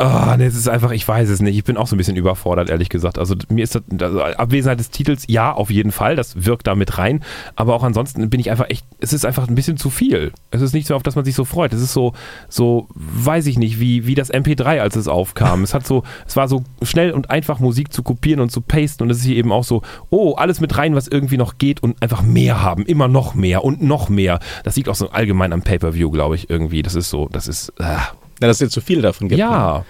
Ah, 0.00 0.36
nee, 0.38 0.46
es 0.46 0.54
ist 0.54 0.68
einfach, 0.68 0.92
ich 0.92 1.06
weiß 1.06 1.28
es 1.28 1.40
nicht. 1.40 1.56
Ich 1.56 1.64
bin 1.64 1.76
auch 1.76 1.88
so 1.88 1.96
ein 1.96 1.98
bisschen 1.98 2.14
überfordert, 2.14 2.70
ehrlich 2.70 2.88
gesagt. 2.88 3.18
Also 3.18 3.34
mir 3.48 3.64
ist 3.64 3.74
das, 3.74 3.82
also 4.00 4.22
Abwesenheit 4.22 4.78
des 4.78 4.90
Titels, 4.90 5.24
ja, 5.26 5.52
auf 5.52 5.72
jeden 5.72 5.90
Fall, 5.90 6.14
das 6.14 6.44
wirkt 6.44 6.68
da 6.68 6.76
mit 6.76 6.98
rein. 6.98 7.24
Aber 7.56 7.74
auch 7.74 7.82
ansonsten 7.82 8.30
bin 8.30 8.38
ich 8.38 8.48
einfach 8.48 8.70
echt, 8.70 8.86
es 9.00 9.12
ist 9.12 9.26
einfach 9.26 9.48
ein 9.48 9.56
bisschen 9.56 9.76
zu 9.76 9.90
viel. 9.90 10.30
Es 10.52 10.62
ist 10.62 10.72
nicht 10.72 10.86
so, 10.86 10.94
auf 10.94 11.02
das 11.02 11.16
man 11.16 11.24
sich 11.24 11.34
so 11.34 11.44
freut. 11.44 11.72
Es 11.72 11.82
ist 11.82 11.92
so, 11.92 12.12
so, 12.48 12.86
weiß 12.94 13.46
ich 13.48 13.58
nicht, 13.58 13.80
wie, 13.80 14.06
wie 14.06 14.14
das 14.14 14.32
MP3, 14.32 14.78
als 14.78 14.94
es 14.94 15.08
aufkam. 15.08 15.64
es 15.64 15.74
hat 15.74 15.84
so, 15.84 16.04
es 16.28 16.36
war 16.36 16.46
so 16.46 16.62
schnell 16.82 17.10
und 17.10 17.30
einfach 17.30 17.58
Musik 17.58 17.92
zu 17.92 18.04
kopieren 18.04 18.38
und 18.38 18.52
zu 18.52 18.60
pasten 18.60 19.02
und 19.02 19.10
es 19.10 19.18
ist 19.18 19.24
hier 19.24 19.36
eben 19.36 19.50
auch 19.50 19.64
so, 19.64 19.82
oh, 20.10 20.34
alles 20.34 20.60
mit 20.60 20.78
rein, 20.78 20.94
was 20.94 21.08
irgendwie 21.08 21.38
noch 21.38 21.58
geht 21.58 21.82
und 21.82 22.00
einfach 22.00 22.22
mehr 22.22 22.62
haben, 22.62 22.86
immer 22.86 23.08
noch 23.08 23.34
mehr 23.34 23.64
und 23.64 23.82
noch 23.82 24.08
mehr. 24.08 24.38
Das 24.62 24.76
liegt 24.76 24.88
auch 24.88 24.94
so 24.94 25.10
allgemein 25.10 25.52
am 25.52 25.62
Pay-Per-View, 25.62 26.12
glaube 26.12 26.36
ich, 26.36 26.48
irgendwie. 26.48 26.82
Das 26.82 26.94
ist 26.94 27.10
so, 27.10 27.28
das 27.32 27.48
ist, 27.48 27.72
ah, 27.80 28.12
Ja, 28.40 28.46
dass 28.48 28.56
es 28.58 28.60
jetzt 28.60 28.74
so 28.74 28.80
viele 28.80 29.02
davon 29.02 29.28
gibt. 29.28 29.38
ne? 29.40 29.44
ja. 29.46 29.84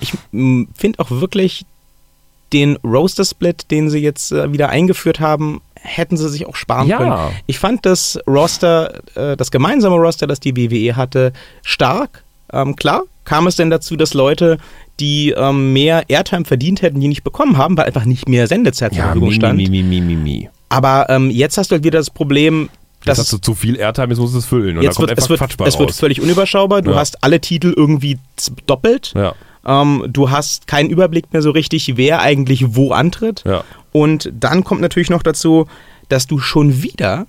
Ich 0.00 0.12
finde 0.32 0.98
auch 0.98 1.10
wirklich 1.10 1.64
den 2.52 2.76
Roster-Split, 2.84 3.70
den 3.70 3.90
sie 3.90 3.98
jetzt 3.98 4.32
äh, 4.32 4.52
wieder 4.52 4.68
eingeführt 4.68 5.18
haben, 5.20 5.60
hätten 5.74 6.16
sie 6.16 6.28
sich 6.28 6.46
auch 6.46 6.56
sparen 6.56 6.88
Ja. 6.88 6.98
können. 6.98 7.14
Ich 7.46 7.58
fand 7.58 7.84
das 7.86 8.18
Roster, 8.26 9.00
äh, 9.16 9.36
das 9.36 9.50
gemeinsame 9.50 9.96
Roster, 9.96 10.26
das 10.26 10.40
die 10.40 10.56
WWE 10.56 10.96
hatte, 10.96 11.32
stark. 11.62 12.22
Ähm, 12.52 12.76
klar, 12.76 13.02
kam 13.24 13.46
es 13.46 13.56
denn 13.56 13.70
dazu, 13.70 13.96
dass 13.96 14.14
Leute, 14.14 14.58
die 15.00 15.30
ähm, 15.36 15.72
mehr 15.72 16.04
Airtime 16.08 16.44
verdient 16.44 16.82
hätten, 16.82 17.00
die 17.00 17.08
nicht 17.08 17.24
bekommen 17.24 17.56
haben, 17.56 17.76
weil 17.76 17.86
einfach 17.86 18.04
nicht 18.04 18.28
mehr 18.28 18.46
Sendezeit 18.46 18.92
zur 18.92 18.98
Ja, 19.00 19.04
Verfügung 19.06 19.30
mi, 19.30 19.34
stand. 19.34 19.56
mi, 19.56 19.68
mi, 19.68 19.82
mi, 19.82 20.00
mi, 20.00 20.14
mi. 20.16 20.48
Aber 20.68 21.06
ähm, 21.10 21.30
jetzt 21.30 21.58
hast 21.58 21.70
du 21.70 21.74
halt 21.74 21.84
wieder 21.84 21.98
das 21.98 22.10
Problem, 22.10 22.68
Jetzt 23.06 23.18
dass 23.18 23.18
hast 23.26 23.32
du 23.32 23.38
zu 23.38 23.54
viel 23.54 23.76
Airtime, 23.76 24.08
jetzt 24.08 24.18
musst 24.18 24.34
du 24.34 24.38
es 24.38 24.46
füllen. 24.46 24.76
Und 24.78 24.82
jetzt 24.82 24.94
da 24.94 24.96
kommt 24.96 25.08
wird, 25.10 25.18
es 25.18 25.24
einfach 25.24 25.30
wird, 25.30 25.40
Quatsch 25.40 25.56
bei 25.58 25.66
es 25.66 25.78
wird 25.78 25.90
raus. 25.90 25.98
völlig 25.98 26.20
unüberschaubar. 26.20 26.82
Du 26.82 26.92
Ja. 26.92 26.96
hast 26.96 27.22
alle 27.22 27.40
Titel 27.40 27.72
irgendwie 27.76 28.18
doppelt. 28.66 29.12
Ja, 29.14 29.34
Ähm, 29.66 30.04
du 30.08 30.30
hast 30.30 30.66
keinen 30.66 30.90
Überblick 30.90 31.32
mehr 31.32 31.40
so 31.42 31.50
richtig, 31.50 31.96
wer 31.96 32.20
eigentlich 32.20 32.74
wo 32.76 32.92
antritt. 32.92 33.42
ja. 33.46 33.64
Und 33.92 34.30
dann 34.38 34.64
kommt 34.64 34.80
natürlich 34.80 35.08
noch 35.10 35.22
dazu, 35.22 35.66
dass 36.08 36.26
du 36.26 36.38
schon 36.38 36.82
wieder 36.82 37.26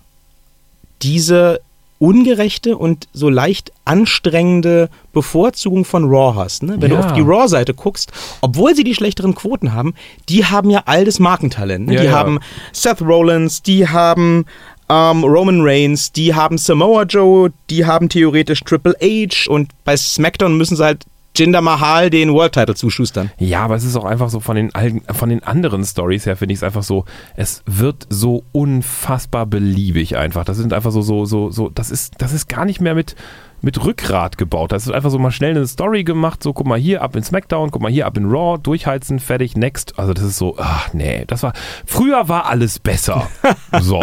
diese 1.01 1.61
ungerechte 1.97 2.77
und 2.77 3.07
so 3.13 3.29
leicht 3.29 3.71
anstrengende 3.85 4.89
Bevorzugung 5.13 5.85
von 5.85 6.03
Raw 6.05 6.35
hast. 6.35 6.61
Ne? 6.63 6.75
Wenn 6.79 6.91
Ja. 6.91 6.97
du 7.01 7.05
auf 7.07 7.13
die 7.13 7.21
Raw-Seite 7.21 7.73
guckst, 7.73 8.11
obwohl 8.41 8.75
sie 8.75 8.83
die 8.83 8.93
schlechteren 8.95 9.33
Quoten 9.33 9.71
haben, 9.73 9.93
die 10.27 10.43
haben 10.45 10.69
ja 10.69 10.83
all 10.87 11.05
das 11.05 11.19
Markentalent. 11.19 11.87
Ne? 11.87 11.93
Ja, 11.95 12.01
die 12.01 12.07
ja. 12.07 12.11
haben 12.13 12.39
Seth 12.73 13.01
Rollins, 13.01 13.61
die 13.63 13.87
haben 13.87 14.45
ähm, 14.89 15.23
Roman 15.23 15.61
Reigns, 15.61 16.11
die 16.11 16.33
haben 16.33 16.57
Samoa 16.57 17.03
Joe, 17.03 17.51
die 17.69 17.85
haben 17.85 18.09
theoretisch 18.09 18.61
Triple 18.61 18.95
H 19.01 19.49
und 19.49 19.71
bei 19.83 19.97
SmackDown 19.97 20.57
müssen 20.57 20.75
sie 20.75 20.83
halt 20.83 21.05
Jinder 21.35 21.61
Mahal 21.61 22.09
den 22.09 22.33
World 22.33 22.53
Title 22.53 22.75
zuschustern. 22.75 23.29
Ja, 23.37 23.63
aber 23.65 23.75
es 23.75 23.83
ist 23.83 23.95
auch 23.95 24.05
einfach 24.05 24.29
so 24.29 24.39
von 24.39 24.55
den, 24.55 24.71
von 25.11 25.29
den 25.29 25.43
anderen 25.43 25.83
Stories 25.83 26.25
her, 26.25 26.37
finde 26.37 26.53
ich 26.53 26.59
es 26.59 26.63
einfach 26.63 26.83
so, 26.83 27.05
es 27.35 27.61
wird 27.65 28.07
so 28.09 28.43
unfassbar 28.53 29.45
beliebig 29.45 30.15
einfach. 30.17 30.45
Das 30.45 30.57
sind 30.57 30.71
einfach 30.71 30.91
so, 30.91 31.01
so, 31.01 31.25
so, 31.25 31.51
so, 31.51 31.69
das 31.69 31.91
ist, 31.91 32.13
das 32.19 32.31
ist 32.31 32.47
gar 32.47 32.63
nicht 32.63 32.79
mehr 32.79 32.95
mit, 32.95 33.15
mit 33.61 33.83
Rückgrat 33.83 34.37
gebaut. 34.37 34.71
Das 34.71 34.85
ist 34.85 34.93
einfach 34.93 35.09
so 35.09 35.19
mal 35.19 35.31
schnell 35.31 35.51
eine 35.51 35.67
Story 35.67 36.05
gemacht, 36.05 36.41
so 36.41 36.53
guck 36.53 36.67
mal 36.67 36.79
hier 36.79 37.01
ab 37.01 37.15
in 37.17 37.23
SmackDown, 37.23 37.69
guck 37.69 37.81
mal 37.81 37.91
hier 37.91 38.05
ab 38.05 38.15
in 38.17 38.25
Raw, 38.25 38.57
durchheizen, 38.57 39.19
fertig, 39.19 39.57
next. 39.57 39.99
Also 39.99 40.13
das 40.13 40.23
ist 40.23 40.37
so, 40.37 40.55
ach 40.57 40.93
nee, 40.93 41.25
das 41.27 41.43
war, 41.43 41.51
früher 41.85 42.29
war 42.29 42.45
alles 42.45 42.79
besser. 42.79 43.27
so. 43.81 44.01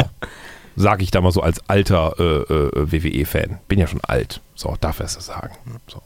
Sag 0.76 1.02
ich 1.02 1.10
da 1.10 1.20
mal 1.20 1.32
so 1.32 1.40
als 1.40 1.60
alter 1.68 2.14
äh, 2.18 2.52
äh, 2.52 2.92
WWE-Fan. 2.92 3.58
Bin 3.68 3.78
ja 3.78 3.86
schon 3.86 4.00
alt. 4.02 4.40
So, 4.54 4.76
darf 4.80 5.00
er 5.00 5.06
es 5.06 5.12
sagen. 5.14 5.54
So. 5.86 6.02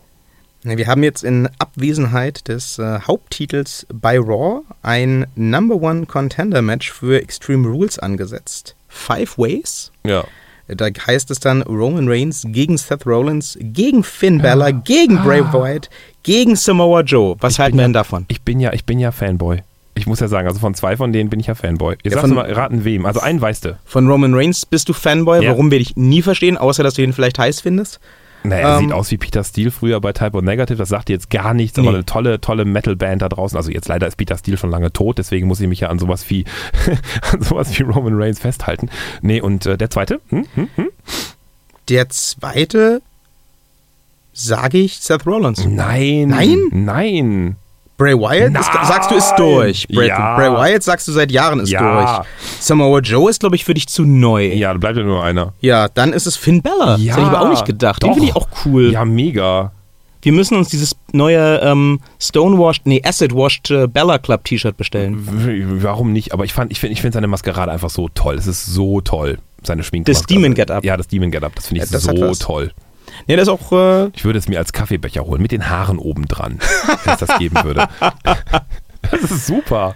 Wir 0.63 0.89
haben 0.89 1.05
jetzt 1.05 1.23
in 1.23 1.49
Abwesenheit 1.59 2.49
des 2.49 2.79
äh, 2.79 3.01
Haupttitels 3.07 3.87
bei 3.93 4.19
Raw 4.19 4.63
ein 4.83 5.27
Number 5.37 5.77
One 5.77 6.07
Contender 6.07 6.61
Match 6.61 6.91
für 6.91 7.23
Extreme 7.23 7.69
Rules 7.69 7.99
angesetzt. 8.01 8.75
Five 8.89 9.39
Ways. 9.39 9.93
Ja. 10.05 10.25
Da 10.69 10.87
heißt 10.87 11.31
es 11.31 11.39
dann 11.39 11.63
Roman 11.63 12.09
Reigns 12.09 12.43
gegen 12.49 12.77
Seth 12.77 13.07
Rollins, 13.07 13.57
gegen 13.61 14.03
Finn 14.03 14.43
Balor, 14.43 14.73
gegen 14.73 15.23
Bray 15.23 15.41
Wyatt, 15.53 15.89
gegen 16.25 16.57
Samoa 16.57 17.03
Joe. 17.03 17.37
Was 17.39 17.61
halten 17.61 17.77
wir 17.77 17.85
denn 17.85 17.93
davon? 17.93 18.25
Ich 18.27 18.43
bin 18.43 18.59
ja, 18.59 18.73
ich 18.73 18.85
bin 18.85 18.99
ja 18.99 19.13
Fanboy. 19.13 19.63
Ich 19.97 20.07
muss 20.07 20.21
ja 20.21 20.29
sagen, 20.29 20.47
also 20.47 20.61
von 20.61 20.75
zwei 20.75 20.97
von 20.97 21.13
denen 21.13 21.31
bin 21.31 21.41
ich 21.41 21.47
ja 21.49 21.55
Fanboy. 21.55 21.97
Jetzt 22.03 22.15
Ja, 22.15 22.21
von- 22.21 22.35
mal, 22.35 22.53
raten 22.53 22.85
wem. 22.85 23.07
Also 23.07 23.21
einen 23.21 23.41
weißt 23.41 23.65
du. 23.65 23.79
Von 23.85 24.09
Roman 24.09 24.35
Reigns 24.35 24.65
bist 24.67 24.89
du 24.89 24.93
Fanboy. 24.93 25.43
Ja. 25.43 25.51
Warum 25.51 25.71
werde 25.71 25.83
ich 25.83 25.97
nie 25.97 26.23
verstehen, 26.23 26.57
außer 26.59 26.83
dass 26.83 26.95
du 26.95 27.03
ihn 27.03 27.13
vielleicht 27.13 27.39
heiß 27.39 27.61
findest? 27.63 27.99
Naja, 28.45 28.69
er 28.69 28.79
Ähm, 28.79 28.85
sieht 28.85 28.93
aus 28.93 29.11
wie 29.11 29.17
Peter 29.17 29.43
Steele 29.43 29.71
früher 29.73 30.01
bei 30.01 30.13
Type 30.13 30.37
O 30.37 30.41
Negative. 30.41 30.77
Das 30.79 30.91
sagt 30.91 31.09
jetzt 31.09 31.31
gar 31.31 31.53
nichts, 31.55 31.77
Nee. 31.79 31.87
aber 31.89 31.97
eine 31.97 32.07
tolle, 32.07 32.41
tolle 32.41 32.65
Metal-Band 32.65 33.23
da 33.23 33.29
draußen. 33.29 33.57
Also 33.57 33.71
jetzt 33.73 33.89
leider 33.89 34.07
ist 34.07 34.17
Peter 34.17 34.37
Steele 34.39 34.57
schon 34.57 34.71
lange 34.71 34.93
tot, 34.93 35.19
deswegen 35.19 35.49
muss 35.49 35.61
ich 35.61 35.67
mich 35.67 35.81
ja 35.81 35.89
an 35.89 35.99
sowas 35.99 36.29
wie, 36.31 36.45
an 37.33 37.43
sowas 37.43 37.77
wie 37.77 37.83
Roman 37.83 38.15
Reigns 38.15 38.39
festhalten. 38.39 38.89
Nee, 39.23 39.41
und 39.41 39.67
äh, 39.67 39.77
der 39.77 39.91
zweite? 39.91 40.21
Hm? 40.29 40.45
Hm? 40.55 40.69
Hm? 40.77 40.89
Der 41.89 42.09
zweite 42.11 43.01
sage 44.33 44.79
ich 44.79 44.99
Seth 44.99 45.27
Rollins. 45.27 45.65
Nein. 45.65 46.29
Nein? 46.29 46.59
Nein. 46.71 47.57
Bray 47.97 48.15
Wyatt 48.15 48.55
ist, 48.61 48.73
sagst 48.89 49.11
du 49.11 49.15
ist 49.15 49.35
durch. 49.37 49.87
Bray, 49.89 50.09
Ja. 50.09 50.37
Bray 50.37 50.51
Wyatt 50.51 50.83
sagst 50.83 51.09
du 51.09 51.13
seit 51.13 51.31
Jahren 51.33 51.61
ist 51.61 51.71
Ja. 51.71 52.19
durch. 52.19 52.27
Samoa 52.61 53.01
Joe 53.01 53.31
ist 53.31 53.41
glaube 53.41 53.57
ich 53.57 53.65
für 53.65 53.75
dich 53.75 53.89
zu 53.89 54.05
neu. 54.05 54.47
Ja, 54.53 54.73
da 54.73 54.79
bleibt 54.79 54.99
ja 54.99 55.03
nur 55.03 55.23
einer. 55.25 55.55
Ja, 55.61 55.89
dann 55.89 56.13
ist 56.13 56.27
es 56.27 56.37
Finn 56.37 56.61
Bella. 56.63 56.97
Ja, 56.97 57.15
das 57.15 57.17
hätte 57.17 57.21
ich 57.21 57.27
aber 57.37 57.41
auch 57.41 57.49
nicht 57.51 57.65
gedacht. 57.65 58.03
Den 58.03 58.09
doch. 58.11 58.15
finde 58.17 58.29
ich 58.31 58.37
auch 58.37 58.49
cool. 58.67 58.93
Ja, 58.93 59.05
mega. 59.05 59.73
Wir 60.23 60.33
müssen 60.33 60.57
uns 60.59 60.69
dieses 60.71 60.97
neue 61.13 61.61
ähm, 61.63 62.01
Stonewashed, 62.21 62.85
nee, 62.85 63.01
Acid-Washed 63.05 63.71
äh, 63.71 63.87
Bella 63.87 64.19
Club 64.19 64.43
T-Shirt 64.45 64.77
bestellen. 64.77 65.79
Warum 65.83 66.13
nicht? 66.13 66.33
Aber 66.33 66.45
ich 66.45 66.53
fand, 66.53 66.73
ich 66.73 66.81
finde, 66.81 66.95
ich 66.95 67.01
finde 67.01 67.15
seine 67.15 67.29
Maskerade 67.29 67.71
einfach 67.71 67.91
so 67.91 68.09
toll. 68.13 68.35
Es 68.35 68.47
ist 68.49 68.67
so 68.67 69.01
toll, 69.01 69.39
seine 69.63 69.85
Schminke. 69.85 70.11
Das 70.11 70.23
Demon 70.25 70.55
Get-Up. 70.55 70.85
Ja, 70.85 70.97
das 70.97 71.07
Demon 71.07 71.31
Get-Up. 71.31 71.55
Das 71.55 71.69
finde 71.69 71.85
ich 71.85 71.91
Ja, 71.91 71.93
das 71.97 72.05
so 72.05 72.35
toll. 72.35 72.73
Nee, 73.27 73.37
das 73.37 73.49
ist 73.49 73.55
auch, 73.55 73.73
äh, 73.73 74.09
Ich 74.15 74.25
würde 74.25 74.39
es 74.39 74.49
mir 74.49 74.59
als 74.59 74.73
Kaffeebecher 74.73 75.25
holen, 75.25 75.43
mit 75.43 75.53
den 75.53 75.69
Haaren 75.69 75.99
oben 75.99 76.27
dran, 76.27 76.59
wenn 77.05 77.15
es 77.15 77.21
das 77.21 77.39
geben 77.39 77.57
würde. 77.65 77.89
Das 79.09 79.23
ist 79.23 79.47
super. 79.47 79.95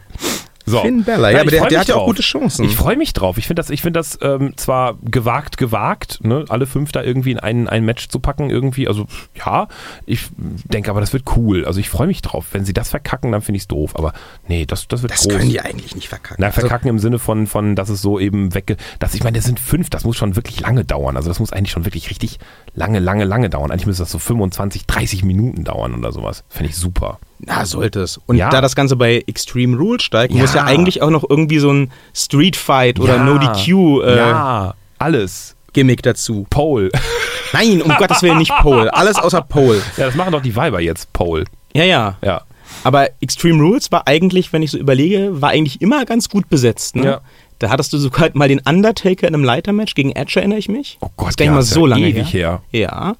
So. 0.71 0.81
Finn 0.81 1.05
Bella. 1.05 1.31
Ja, 1.31 1.39
Nein, 1.39 1.41
aber 1.43 1.51
der, 1.51 1.67
der 1.67 1.81
hat 1.81 1.89
ja 1.89 1.97
auch 1.97 2.07
gute 2.07 2.23
Chancen. 2.23 2.65
Ich 2.65 2.77
freue 2.77 2.97
mich 2.97 3.13
drauf. 3.13 3.39
Ich 3.39 3.47
finde 3.47 3.61
das, 3.61 3.71
ich 3.71 3.83
find 3.83 3.97
das 3.97 4.19
ähm, 4.23 4.57
zwar 4.57 4.95
gewagt, 5.03 5.57
gewagt, 5.57 6.21
ne? 6.23 6.45
alle 6.49 6.67
fünf 6.67 6.93
da 6.93 7.03
irgendwie 7.03 7.33
in 7.33 7.39
ein, 7.39 7.69
ein 7.69 7.85
Match 7.85 8.09
zu 8.09 8.21
packen, 8.21 8.51
irgendwie. 8.51 8.89
Also, 8.89 9.07
ja, 9.35 9.69
ich 10.07 10.29
denke 10.65 10.91
aber, 10.91 11.01
das 11.01 11.13
wird 11.13 11.25
cool. 11.37 11.65
Also, 11.65 11.81
ich 11.81 11.91
freue 11.91 12.07
mich 12.07 12.23
drauf. 12.23 12.47
Wenn 12.53 12.65
sie 12.65 12.73
das 12.73 12.91
verkacken, 12.91 13.33
dann 13.33 13.43
finde 13.43 13.57
ich 13.57 13.65
es 13.65 13.69
doof. 13.69 13.97
Aber 13.97 14.13
nee, 14.49 14.67
das, 14.67 14.89
das 14.89 15.03
wird 15.03 15.13
das 15.13 15.23
groß. 15.23 15.33
können 15.37 15.51
die 15.51 15.61
eigentlich 15.61 15.95
nicht 15.95 16.09
verkacken. 16.09 16.37
Na, 16.41 16.49
Also, 16.49 16.61
verkacken 16.61 16.89
im 16.89 16.99
Sinne 16.99 17.19
von, 17.19 17.47
von, 17.47 17.77
dass 17.77 17.89
es 17.89 18.01
so 18.03 18.19
eben 18.19 18.55
wegge... 18.55 18.77
Dass, 18.99 19.15
ich 19.15 19.25
meine, 19.25 19.37
das 19.39 19.47
sind 19.47 19.61
fünf, 19.61 19.91
das 19.91 20.05
muss 20.05 20.17
schon 20.17 20.37
wirklich 20.37 20.61
lange 20.61 20.85
dauern. 20.85 21.17
Also 21.17 21.29
das 21.29 21.41
muss 21.41 21.53
eigentlich 21.53 21.71
schon 21.73 21.85
wirklich 21.85 22.11
richtig 22.11 22.39
lange, 22.75 22.99
lange, 22.99 23.25
lange 23.25 23.51
dauern. 23.51 23.71
Eigentlich 23.71 23.87
müsste 23.87 24.03
das 24.03 24.11
so 24.11 24.19
25, 24.19 24.87
30 24.87 25.25
Minuten 25.25 25.65
dauern 25.65 25.95
oder 25.95 26.13
sowas. 26.13 26.45
Finde 26.49 26.71
ich 26.71 26.77
super. 26.77 27.19
Na, 27.47 27.65
sollte 27.65 28.01
es. 28.01 28.19
Und 28.27 28.37
Ja. 28.37 28.51
da 28.51 28.61
das 28.61 28.75
Ganze 28.77 28.97
bei 28.97 29.23
Extreme 29.27 29.77
Rules 29.77 30.03
steigt, 30.03 30.35
Ja. 30.35 30.41
muss 30.41 30.55
ja 30.55 30.65
eigentlich 30.65 31.03
auch 31.03 31.11
noch 31.11 31.25
irgendwie 31.29 31.59
so 31.59 31.71
ein 31.73 31.91
Street 32.15 32.57
Fight 32.57 33.01
oder 33.01 33.17
ja. 33.17 33.25
No 33.25 33.39
DQ 33.39 34.03
äh, 34.05 34.17
ja, 34.17 34.75
alles. 34.99 35.57
Gimmick 35.73 36.03
dazu. 36.03 36.47
Pole. 36.51 36.91
Nein, 37.53 37.83
um 37.83 37.95
Gottes 37.97 38.23
Willen 38.23 38.39
nicht 38.39 38.53
Pole. 38.61 38.93
Alles 38.93 39.17
außer 39.17 39.43
Pole. 39.43 39.81
ja, 39.97 40.07
das 40.07 40.15
machen 40.15 40.33
doch 40.33 40.43
die 40.43 40.55
Weiber 40.57 40.81
jetzt, 40.81 41.13
Pole. 41.13 41.45
Ja, 41.73 41.85
ja. 41.85 42.17
Ja. 42.23 42.43
Aber 42.85 43.09
Extreme 43.21 43.63
Rules 43.63 43.91
war 43.93 44.07
eigentlich, 44.07 44.53
wenn 44.53 44.63
ich 44.63 44.71
so 44.71 44.79
überlege, 44.79 45.41
war 45.41 45.51
eigentlich 45.51 45.81
immer 45.81 46.05
ganz 46.05 46.29
gut 46.29 46.49
besetzt. 46.49 46.97
Ne? 46.97 47.05
Ja. 47.05 47.21
Da 47.59 47.69
hattest 47.69 47.93
du 47.93 47.99
sogar 47.99 48.31
mal 48.35 48.49
den 48.49 48.61
Undertaker 48.61 49.29
in 49.29 49.35
einem 49.35 49.45
Leitermatch 49.45 49.95
gegen 49.95 50.13
Edge, 50.13 50.35
erinnere 50.39 50.59
ich 50.59 50.69
mich. 50.69 50.97
Oh 51.01 51.09
Gott, 51.17 51.31
ist 51.31 51.37
gar 51.39 51.45
nicht 51.45 51.51
ja, 51.51 51.55
mal 51.55 51.61
ist 51.61 51.71
so 51.71 51.87
ja 51.87 51.91
lange 51.95 52.09
ewig 52.09 52.33
her. 52.33 52.63
her. 52.71 52.81
Ja. 52.81 53.17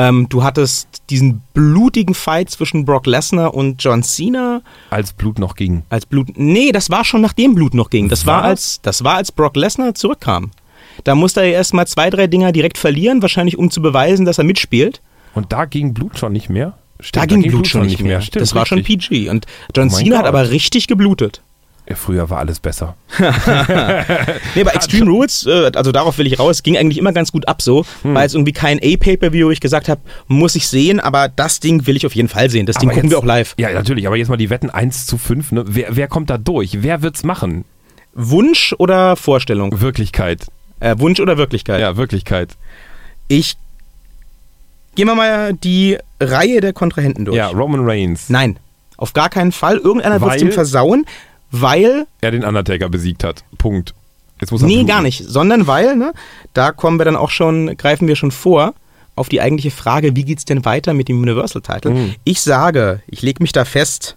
Ähm, 0.00 0.28
du 0.28 0.44
hattest 0.44 0.86
diesen 1.10 1.42
blutigen 1.54 2.14
Fight 2.14 2.50
zwischen 2.50 2.84
Brock 2.84 3.06
Lesnar 3.06 3.52
und 3.52 3.82
John 3.82 4.04
Cena 4.04 4.62
Als 4.90 5.12
Blut 5.12 5.40
noch 5.40 5.56
ging. 5.56 5.82
als 5.90 6.06
Blut. 6.06 6.28
Nee, 6.36 6.70
das 6.70 6.88
war 6.88 7.04
schon 7.04 7.20
nachdem 7.20 7.54
Blut 7.56 7.74
noch 7.74 7.90
ging. 7.90 8.08
Das 8.08 8.24
war 8.24 8.44
als 8.44 8.80
das 8.82 9.02
war 9.02 9.16
als 9.16 9.32
Brock 9.32 9.56
Lesnar 9.56 9.94
zurückkam. 9.96 10.52
Da 11.02 11.14
musste 11.16 11.40
er 11.40 11.52
erst 11.52 11.74
mal 11.74 11.86
zwei, 11.86 12.10
drei 12.10 12.28
Dinger 12.28 12.52
direkt 12.52 12.78
verlieren, 12.78 13.22
wahrscheinlich 13.22 13.58
um 13.58 13.70
zu 13.72 13.82
beweisen, 13.82 14.24
dass 14.24 14.38
er 14.38 14.44
mitspielt. 14.44 15.00
Und 15.34 15.52
da 15.52 15.64
ging 15.64 15.94
Blut 15.94 16.16
schon 16.18 16.32
nicht 16.32 16.48
mehr? 16.48 16.74
Stimmt, 17.00 17.22
Da 17.22 17.26
ging 17.26 17.42
Blut 17.42 17.66
schon 17.68 17.86
nicht 17.86 18.00
mehr. 18.00 18.20
Stimmt, 18.20 18.42
das 18.42 18.54
war 18.54 18.66
schon 18.66 18.78
richtig. 18.78 19.08
PG. 19.10 19.28
Und 19.30 19.46
John 19.76 19.88
Oh 19.88 19.96
Cena 19.96 20.16
hat 20.18 20.24
Gott. 20.24 20.28
aber 20.34 20.50
richtig 20.50 20.86
geblutet. 20.86 21.42
Früher 21.94 22.28
war 22.30 22.38
alles 22.38 22.60
besser. 22.60 22.96
Nee, 24.54 24.64
bei 24.64 24.72
Extreme 24.72 25.10
Rules, 25.10 25.46
äh, 25.46 25.70
also 25.74 25.92
darauf 25.92 26.18
will 26.18 26.26
ich 26.26 26.38
raus, 26.38 26.62
ging 26.62 26.76
eigentlich 26.76 26.98
immer 26.98 27.12
ganz 27.12 27.32
gut 27.32 27.46
ab 27.48 27.62
so. 27.62 27.84
Hm. 28.02 28.14
War 28.14 28.22
jetzt 28.22 28.34
irgendwie 28.34 28.52
kein 28.52 28.78
A-Pay-Per-View, 28.78 29.46
wo 29.46 29.50
ich 29.50 29.60
gesagt 29.60 29.88
habe, 29.88 30.00
muss 30.26 30.54
ich 30.54 30.66
sehen, 30.68 31.00
aber 31.00 31.28
das 31.28 31.60
Ding 31.60 31.86
will 31.86 31.96
ich 31.96 32.04
auf 32.06 32.14
jeden 32.14 32.28
Fall 32.28 32.50
sehen. 32.50 32.66
Das 32.66 32.76
Ding 32.76 32.88
Aber 32.88 32.94
gucken 32.96 33.10
jetzt- 33.10 33.16
wir 33.16 33.18
auch 33.22 33.24
live. 33.26 33.54
Ja, 33.58 33.72
natürlich, 33.72 34.06
aber 34.06 34.16
jetzt 34.16 34.28
mal 34.28 34.36
die 34.36 34.50
Wetten 34.50 34.70
1 34.70 35.06
zu 35.06 35.18
5. 35.18 35.52
Ne? 35.52 35.64
Wer, 35.66 35.96
wer 35.96 36.08
kommt 36.08 36.30
da 36.30 36.38
durch? 36.38 36.82
Wer 36.82 37.02
wird's 37.02 37.24
machen? 37.24 37.64
Wunsch 38.14 38.74
oder 38.78 39.16
Vorstellung? 39.16 39.80
Wirklichkeit. 39.80 40.46
Äh, 40.80 40.96
Wunsch 40.98 41.20
oder 41.20 41.38
Wirklichkeit? 41.38 41.80
Ja, 41.80 41.96
Wirklichkeit. 41.96 42.50
Ich 43.28 43.56
gehen 44.94 45.06
wir 45.06 45.14
mal 45.14 45.54
die 45.54 45.98
Reihe 46.20 46.60
der 46.60 46.72
Kontrahenten 46.72 47.24
durch. 47.24 47.36
Ja, 47.36 47.48
Roman 47.48 47.80
Reigns. 47.88 48.28
Nein, 48.30 48.58
auf 48.96 49.12
gar 49.12 49.28
keinen 49.28 49.52
Fall. 49.52 49.76
Irgendeiner 49.76 50.20
wird 50.20 50.30
es 50.32 50.40
Weil- 50.40 50.48
dem 50.48 50.52
versauen, 50.52 51.06
weil 51.50 52.06
Er 52.20 52.30
den 52.30 52.44
Undertaker 52.44 52.88
besiegt 52.88 53.24
hat. 53.24 53.44
Punkt. 53.58 53.94
Jetzt 54.40 54.50
muss 54.52 54.62
er 54.62 54.66
Nee, 54.68 54.74
bluten. 54.74 54.88
gar 54.88 55.02
nicht, 55.02 55.24
sondern 55.26 55.66
weil, 55.66 55.96
ne, 55.96 56.12
da 56.54 56.70
kommen 56.72 56.98
wir 56.98 57.04
dann 57.04 57.16
auch 57.16 57.30
schon, 57.30 57.76
greifen 57.76 58.06
wir 58.06 58.14
schon 58.16 58.30
vor 58.30 58.74
auf 59.16 59.28
die 59.28 59.40
eigentliche 59.40 59.72
Frage, 59.72 60.14
wie 60.14 60.24
geht's 60.24 60.44
denn 60.44 60.64
weiter 60.64 60.94
mit 60.94 61.08
dem 61.08 61.20
Universal 61.20 61.60
Title? 61.62 61.90
Mhm. 61.92 62.14
Ich 62.24 62.40
sage, 62.40 63.02
ich 63.08 63.22
lege 63.22 63.42
mich 63.42 63.50
da 63.52 63.64
fest, 63.64 64.16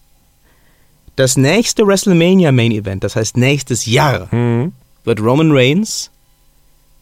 das 1.16 1.38
nächste 1.38 1.86
WrestleMania 1.88 2.52
Main 2.52 2.72
Event, 2.72 3.04
das 3.04 3.16
heißt 3.16 3.36
nächstes 3.38 3.86
Jahr, 3.86 4.28
Mhm. 4.34 4.74
wird 5.04 5.20
Roman 5.22 5.52
Reigns 5.52 6.12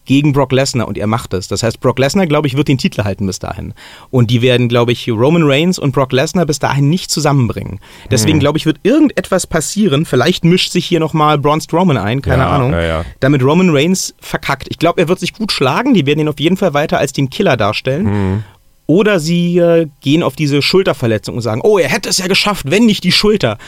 gegen 0.09 0.33
Brock 0.33 0.51
Lesnar 0.51 0.87
und 0.87 0.97
er 0.97 1.05
macht 1.05 1.35
es. 1.35 1.47
Das 1.47 1.61
heißt, 1.61 1.79
Brock 1.81 1.99
Lesnar, 1.99 2.25
glaube 2.25 2.47
ich, 2.47 2.57
wird 2.57 2.67
den 2.67 2.79
Titel 2.79 3.03
halten 3.03 3.27
bis 3.27 3.37
dahin. 3.37 3.75
Und 4.09 4.31
die 4.31 4.41
werden, 4.41 4.67
glaube 4.67 4.91
ich, 4.91 5.07
Roman 5.07 5.43
Reigns 5.43 5.77
und 5.77 5.91
Brock 5.91 6.11
Lesnar 6.13 6.47
bis 6.47 6.57
dahin 6.57 6.89
nicht 6.89 7.11
zusammenbringen. 7.11 7.79
Deswegen, 8.09 8.37
Hm. 8.37 8.39
glaube 8.39 8.57
ich, 8.57 8.65
wird 8.65 8.79
irgendetwas 8.81 9.45
passieren. 9.45 10.07
Vielleicht 10.07 10.43
mischt 10.45 10.71
sich 10.71 10.87
hier 10.87 10.99
nochmal 10.99 11.37
Braun 11.37 11.61
Strowman 11.61 11.97
ein, 11.97 12.23
keine 12.23 12.41
Ja, 12.41 12.49
Ahnung. 12.49 12.71
ja, 12.71 12.81
ja. 12.81 13.05
Damit 13.19 13.43
Roman 13.43 13.69
Reigns 13.69 14.15
verkackt. 14.19 14.65
Ich 14.71 14.79
glaube, 14.79 14.99
er 14.99 15.07
wird 15.09 15.19
sich 15.19 15.33
gut 15.33 15.51
schlagen. 15.51 15.93
Die 15.93 16.07
werden 16.07 16.17
ihn 16.21 16.27
auf 16.27 16.39
jeden 16.39 16.57
Fall 16.57 16.73
weiter 16.73 16.97
als 16.97 17.13
den 17.13 17.29
Killer 17.29 17.55
darstellen. 17.55 18.07
Hm. 18.07 18.43
Oder 18.87 19.19
sie 19.19 19.59
äh, 19.59 19.85
gehen 20.01 20.23
auf 20.23 20.35
diese 20.35 20.63
Schulterverletzung 20.63 21.35
und 21.35 21.41
sagen, 21.41 21.61
oh, 21.63 21.77
er 21.77 21.89
hätte 21.89 22.09
es 22.09 22.17
ja 22.17 22.25
geschafft, 22.25 22.71
wenn 22.71 22.87
nicht 22.87 23.03
die 23.03 23.11
Schulter. 23.11 23.59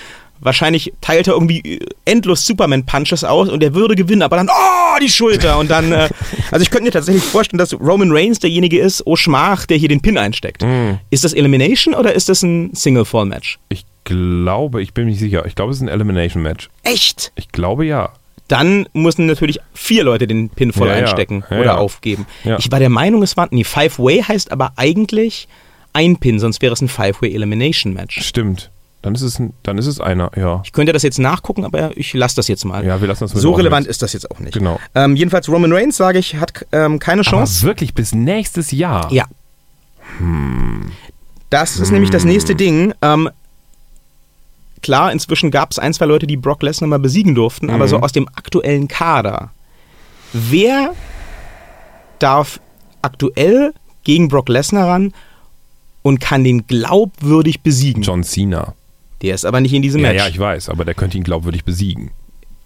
Wahrscheinlich 0.41 0.93
teilt 1.01 1.27
er 1.27 1.33
irgendwie 1.33 1.59
äh, 1.59 1.79
endlos 2.05 2.45
Superman-Punches 2.45 3.23
aus 3.23 3.49
und 3.49 3.63
er 3.63 3.73
würde 3.73 3.95
gewinnen, 3.95 4.23
aber 4.23 4.37
dann, 4.37 4.49
oh, 4.49 4.99
die 4.99 5.09
Schulter. 5.09 5.57
Und 5.59 5.69
dann, 5.71 5.91
äh, 5.91 6.09
also 6.51 6.63
ich 6.63 6.69
könnte 6.71 6.85
mir 6.85 6.91
tatsächlich 6.91 7.23
vorstellen, 7.23 7.59
dass 7.59 7.73
Roman 7.79 8.11
Reigns 8.11 8.39
derjenige 8.39 8.79
ist, 8.79 9.03
oh 9.05 9.15
Schmach, 9.15 9.65
der 9.65 9.77
hier 9.77 9.89
den 9.89 10.01
Pin 10.01 10.17
einsteckt. 10.17 10.63
Hm. 10.63 10.97
Ist 11.11 11.23
das 11.23 11.33
Elimination 11.33 11.93
oder 11.93 12.13
ist 12.13 12.27
das 12.29 12.43
ein 12.43 12.73
Single-Fall-Match? 12.73 13.59
Ich 13.69 13.85
glaube, 14.03 14.81
ich 14.81 14.93
bin 14.93 15.05
mir 15.05 15.11
nicht 15.11 15.19
sicher. 15.19 15.45
Ich 15.45 15.55
glaube, 15.55 15.71
es 15.71 15.77
ist 15.77 15.83
ein 15.83 15.87
Elimination-Match. 15.89 16.69
Echt? 16.83 17.31
Ich 17.35 17.49
glaube 17.51 17.85
ja. 17.85 18.11
Dann 18.47 18.87
müssen 18.93 19.27
natürlich 19.27 19.59
vier 19.73 20.03
Leute 20.03 20.27
den 20.27 20.49
Pin 20.49 20.73
voll 20.73 20.89
Ja, 20.89 20.95
einstecken 20.95 21.43
Ja, 21.49 21.57
oder 21.57 21.65
ja. 21.65 21.77
aufgeben. 21.77 22.25
Ja. 22.43 22.57
Ich 22.59 22.69
war 22.71 22.79
der 22.79 22.89
Meinung, 22.89 23.23
es 23.23 23.37
war, 23.37 23.47
nee, 23.51 23.63
Five-Way 23.63 24.23
heißt 24.23 24.51
aber 24.51 24.73
eigentlich 24.75 25.47
ein 25.93 26.17
Pin, 26.17 26.39
sonst 26.39 26.61
wäre 26.61 26.73
es 26.73 26.81
ein 26.81 26.89
Five-Way 26.89 27.33
Elimination 27.33 27.93
Match. 27.93 28.21
Stimmt. 28.21 28.69
Dann 29.01 29.15
ist 29.15 29.21
es, 29.23 29.41
dann 29.63 29.77
ist 29.79 29.87
es 29.87 29.99
einer, 29.99 30.29
ja. 30.35 30.61
Ich 30.63 30.73
könnte 30.73 30.93
das 30.93 31.01
jetzt 31.01 31.17
nachgucken, 31.17 31.65
aber 31.65 31.97
ich 31.97 32.13
lasse 32.13 32.35
das 32.35 32.47
jetzt 32.47 32.65
mal. 32.65 32.85
Ja, 32.85 33.01
wir 33.01 33.07
lassen 33.07 33.23
das 33.23 33.33
mit 33.33 33.41
so 33.41 33.53
relevant 33.53 33.87
ist 33.87 34.01
das 34.03 34.13
jetzt 34.13 34.29
auch 34.29 34.37
nicht. 34.39 34.53
Genau. 34.53 34.79
Ähm, 34.93 35.15
jedenfalls 35.15 35.49
Roman 35.49 35.73
Reigns, 35.73 35.97
sage 35.97 36.19
ich, 36.19 36.35
hat 36.35 36.67
ähm, 36.71 36.99
keine 36.99 37.21
Aber 37.21 37.29
Chance. 37.29 37.63
wirklich 37.65 37.95
bis 37.95 38.13
nächstes 38.13 38.71
Jahr. 38.71 39.11
Ja. 39.11 39.25
Das 41.49 41.77
ist 41.77 41.91
nämlich 41.91 42.11
das 42.11 42.25
nächste 42.25 42.55
Ding. 42.55 42.93
Ähm, 43.01 43.29
klar, 44.81 45.11
inzwischen 45.11 45.51
gab 45.51 45.71
es 45.71 45.79
ein, 45.79 45.93
zwei 45.93 46.05
Leute, 46.05 46.27
die 46.27 46.37
Brock 46.37 46.61
Lesnar 46.63 46.87
mal 46.87 46.99
besiegen 46.99 47.33
durften, 47.35 47.69
aber 47.69 47.85
Mhm. 47.85 47.89
so 47.89 47.97
aus 48.01 48.11
dem 48.11 48.27
aktuellen 48.27 48.87
Kader. 48.87 49.51
Wer 50.33 50.93
darf 52.19 52.59
aktuell 53.01 53.73
gegen 54.03 54.27
Brock 54.27 54.47
Lesnar 54.49 54.87
ran 54.87 55.13
und 56.03 56.19
kann 56.19 56.43
den 56.43 56.67
glaubwürdig 56.67 57.61
besiegen? 57.61 58.03
John 58.03 58.23
Cena. 58.23 58.73
Der 59.21 59.35
ist 59.35 59.45
aber 59.45 59.61
nicht 59.61 59.73
in 59.73 59.81
diesem 59.81 60.01
Ja, 60.01 60.09
Match. 60.09 60.23
ja, 60.23 60.27
ich 60.29 60.39
weiß, 60.39 60.69
aber 60.69 60.85
der 60.85 60.93
könnte 60.95 61.17
ihn 61.17 61.23
glaubwürdig 61.23 61.63
besiegen. 61.63 62.11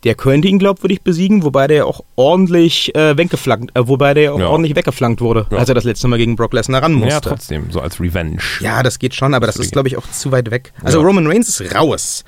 Der 0.03 0.13
könnte 0.13 0.47
ihn 0.47 0.59
glaubwürdig 0.59 1.01
besiegen, 1.01 1.43
wobei 1.43 1.65
der 1.67 1.87
auch 1.87 2.01
ordentlich 2.15 2.93
äh, 2.95 3.17
weggeflankt, 3.17 3.75
äh, 3.75 3.87
wobei 3.87 4.13
der 4.13 4.33
auch 4.35 4.39
Ja. 4.39 4.47
ordentlich 4.49 4.75
weggeflankt 4.75 5.19
wurde, 5.19 5.47
Ja. 5.49 5.57
als 5.57 5.67
er 5.69 5.73
das 5.75 5.83
letzte 5.83 6.07
Mal 6.07 6.17
gegen 6.17 6.35
Brock 6.35 6.53
Lesnar 6.53 6.83
ran 6.83 6.93
musste. 6.93 7.09
Ja, 7.13 7.19
trotzdem, 7.21 7.71
so 7.71 7.79
als 7.81 7.99
Revenge. 7.99 8.37
Ja, 8.59 8.83
das 8.83 8.99
geht 8.99 9.15
schon, 9.15 9.33
aber 9.33 9.47
das 9.47 9.55
ist, 9.55 9.61
Deswegen. 9.61 9.71
glaube 9.73 9.87
ich, 9.87 9.97
auch 9.97 10.07
zu 10.11 10.31
weit 10.31 10.51
weg. 10.51 10.73
Also 10.83 10.99
Ja. 10.99 11.05
Roman 11.05 11.25
Reigns 11.25 11.49
ist 11.59 11.73
raus. 11.73 12.23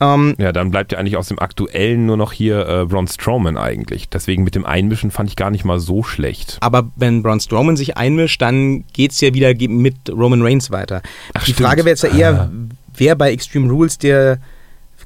Ähm, 0.00 0.34
Ja, 0.38 0.52
dann 0.52 0.70
bleibt 0.70 0.92
ja 0.92 0.98
eigentlich 0.98 1.16
aus 1.16 1.28
dem 1.28 1.38
aktuellen 1.38 2.04
nur 2.06 2.16
noch 2.18 2.32
hier 2.32 2.66
äh, 2.68 2.84
Braun 2.86 3.06
Strowman 3.06 3.56
eigentlich. 3.56 4.08
Deswegen 4.10 4.42
mit 4.44 4.54
dem 4.54 4.66
Einmischen 4.66 5.10
fand 5.10 5.30
ich 5.30 5.36
gar 5.36 5.50
nicht 5.50 5.64
mal 5.64 5.78
so 5.80 6.02
schlecht. 6.02 6.58
aber 6.60 6.90
wenn 6.96 7.22
Braun 7.22 7.40
Strowman 7.40 7.76
sich 7.76 7.96
einmischt, 7.96 8.42
dann 8.42 8.84
geht's 8.92 9.20
ja 9.22 9.32
wieder 9.32 9.54
mit 9.70 9.94
Roman 10.10 10.42
Reigns 10.42 10.70
weiter. 10.70 11.00
Ach, 11.34 11.44
Die 11.44 11.52
stimmt. 11.52 11.66
Frage 11.68 11.84
wäre 11.84 11.90
jetzt 11.90 12.02
ja 12.02 12.10
eher, 12.10 12.50
wer 12.96 13.14
bei 13.14 13.32
Extreme 13.32 13.70
Rules 13.70 13.98
der 13.98 14.38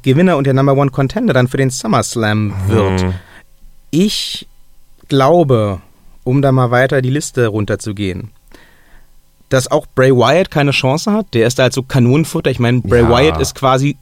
Gewinner 0.02 0.37
und 0.37 0.45
der 0.47 0.55
Number 0.55 0.75
One 0.76 0.90
Contender 0.90 1.35
dann 1.35 1.49
für 1.49 1.57
den 1.57 1.71
SummerSlam 1.71 2.55
wird. 2.69 3.00
Hm. 3.00 3.14
Ich 3.90 4.47
glaube, 5.09 5.81
um 6.25 6.43
da 6.43 6.52
mal 6.52 6.71
weiter 6.71 7.02
die 7.02 7.11
Liste 7.11 7.47
runterzugehen, 7.49 8.31
dass 9.49 9.71
auch 9.71 9.87
Bray 9.95 10.12
Wyatt 10.12 10.50
keine 10.50 10.73
Chance 10.73 11.12
hat. 11.12 11.35
Der 11.35 11.47
ist 11.47 11.59
da 11.59 11.64
halt 11.64 11.73
so 11.73 11.83
Kanonenfutter. 11.83 12.50
Ich 12.50 12.59
meine, 12.59 12.81
Bray 12.81 13.02
Ja. 13.02 13.09
Wyatt 13.11 13.40
ist 13.40 13.55
quasi 13.55 13.97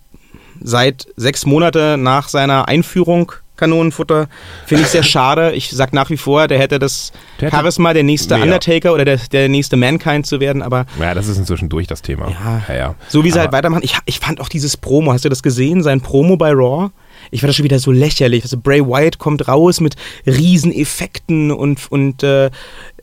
seit 0.61 1.07
sechs 1.17 1.47
Monate 1.47 1.97
nach 1.99 2.29
seiner 2.29 2.69
Einführung 2.69 3.33
Kanonenfutter. 3.57 4.29
Finde 4.67 4.83
ich 4.85 4.89
sehr 4.91 5.03
schade. 5.03 5.53
Ich 5.53 5.71
sag 5.71 5.93
nach 5.93 6.11
wie 6.11 6.17
vor, 6.17 6.49
der 6.49 6.59
hätte 6.59 6.79
das 6.79 7.13
Der 7.41 7.47
hätte 7.49 7.57
Charisma, 7.57 7.93
der 7.93 8.03
nächste 8.03 8.35
mehr. 8.35 8.45
Undertaker 8.45 8.93
oder 8.93 9.05
der, 9.05 9.19
der 9.33 9.49
nächste 9.49 9.77
Mankind 9.77 10.27
zu 10.27 10.41
werden, 10.41 10.63
aber 10.63 10.87
Ja, 11.01 11.15
das 11.15 11.29
ist 11.29 11.39
inzwischen 11.39 11.69
durch 11.69 11.87
das 11.87 12.03
Thema. 12.03 12.31
Ja. 12.31 12.63
ja. 12.69 12.75
ja. 12.75 12.95
so 13.09 13.25
wie 13.25 13.31
sie 13.31 13.39
halt 13.39 13.49
Aber- 13.49 13.59
weitermachen. 13.59 13.83
Ich, 13.85 13.97
ich 14.07 14.19
fand 14.21 14.41
auch 14.41 14.49
dieses 14.49 14.77
Promo, 14.77 15.13
hast 15.13 15.25
du 15.25 15.29
das 15.29 15.43
gesehen? 15.43 15.83
Sein 15.83 16.01
Promo 16.01 16.37
bei 16.37 16.51
Raw? 16.53 16.91
Ich 17.31 17.41
fand 17.41 17.49
das 17.49 17.57
schon 17.57 17.65
wieder 17.65 17.79
so 17.79 17.91
lächerlich. 17.93 18.43
Also 18.43 18.59
Bray 18.59 18.81
Wyatt 18.85 19.19
kommt 19.19 19.47
raus 19.49 19.81
mit 19.81 19.95
Rieseneffekten 20.27 21.51
und, 21.51 21.91
und 21.91 22.23
äh, 22.23 22.51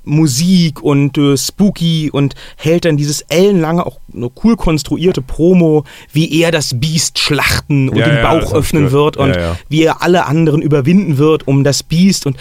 Musik 0.04 0.82
und 0.82 1.18
äh, 1.18 1.38
Spooky 1.38 2.10
und 2.12 2.36
hält 2.58 2.86
dann 2.86 2.98
dieses 2.98 3.22
ellenlange, 3.30 3.86
auch 3.86 4.00
eine 4.14 4.30
cool 4.44 4.56
konstruierte 4.58 5.22
Promo, 5.22 5.84
wie 6.12 6.42
er 6.42 6.52
das 6.52 6.80
Biest 6.80 7.20
schlachten 7.20 7.90
und 7.90 7.98
Ja, 7.98 8.06
den 8.08 8.18
ja, 8.18 8.22
Bauch 8.40 8.50
ich 8.50 8.56
öffnen 8.56 8.92
wird 8.92 9.18
und 9.18 9.30
Ja, 9.36 9.40
ja. 9.40 9.58
wie 9.70 9.84
er 9.84 10.02
alle 10.02 10.26
anderen 10.26 10.62
überwinden 10.62 11.18
wird 11.18 11.48
um 11.48 11.64
das 11.64 11.84
Biest 11.84 12.26
und 12.26 12.38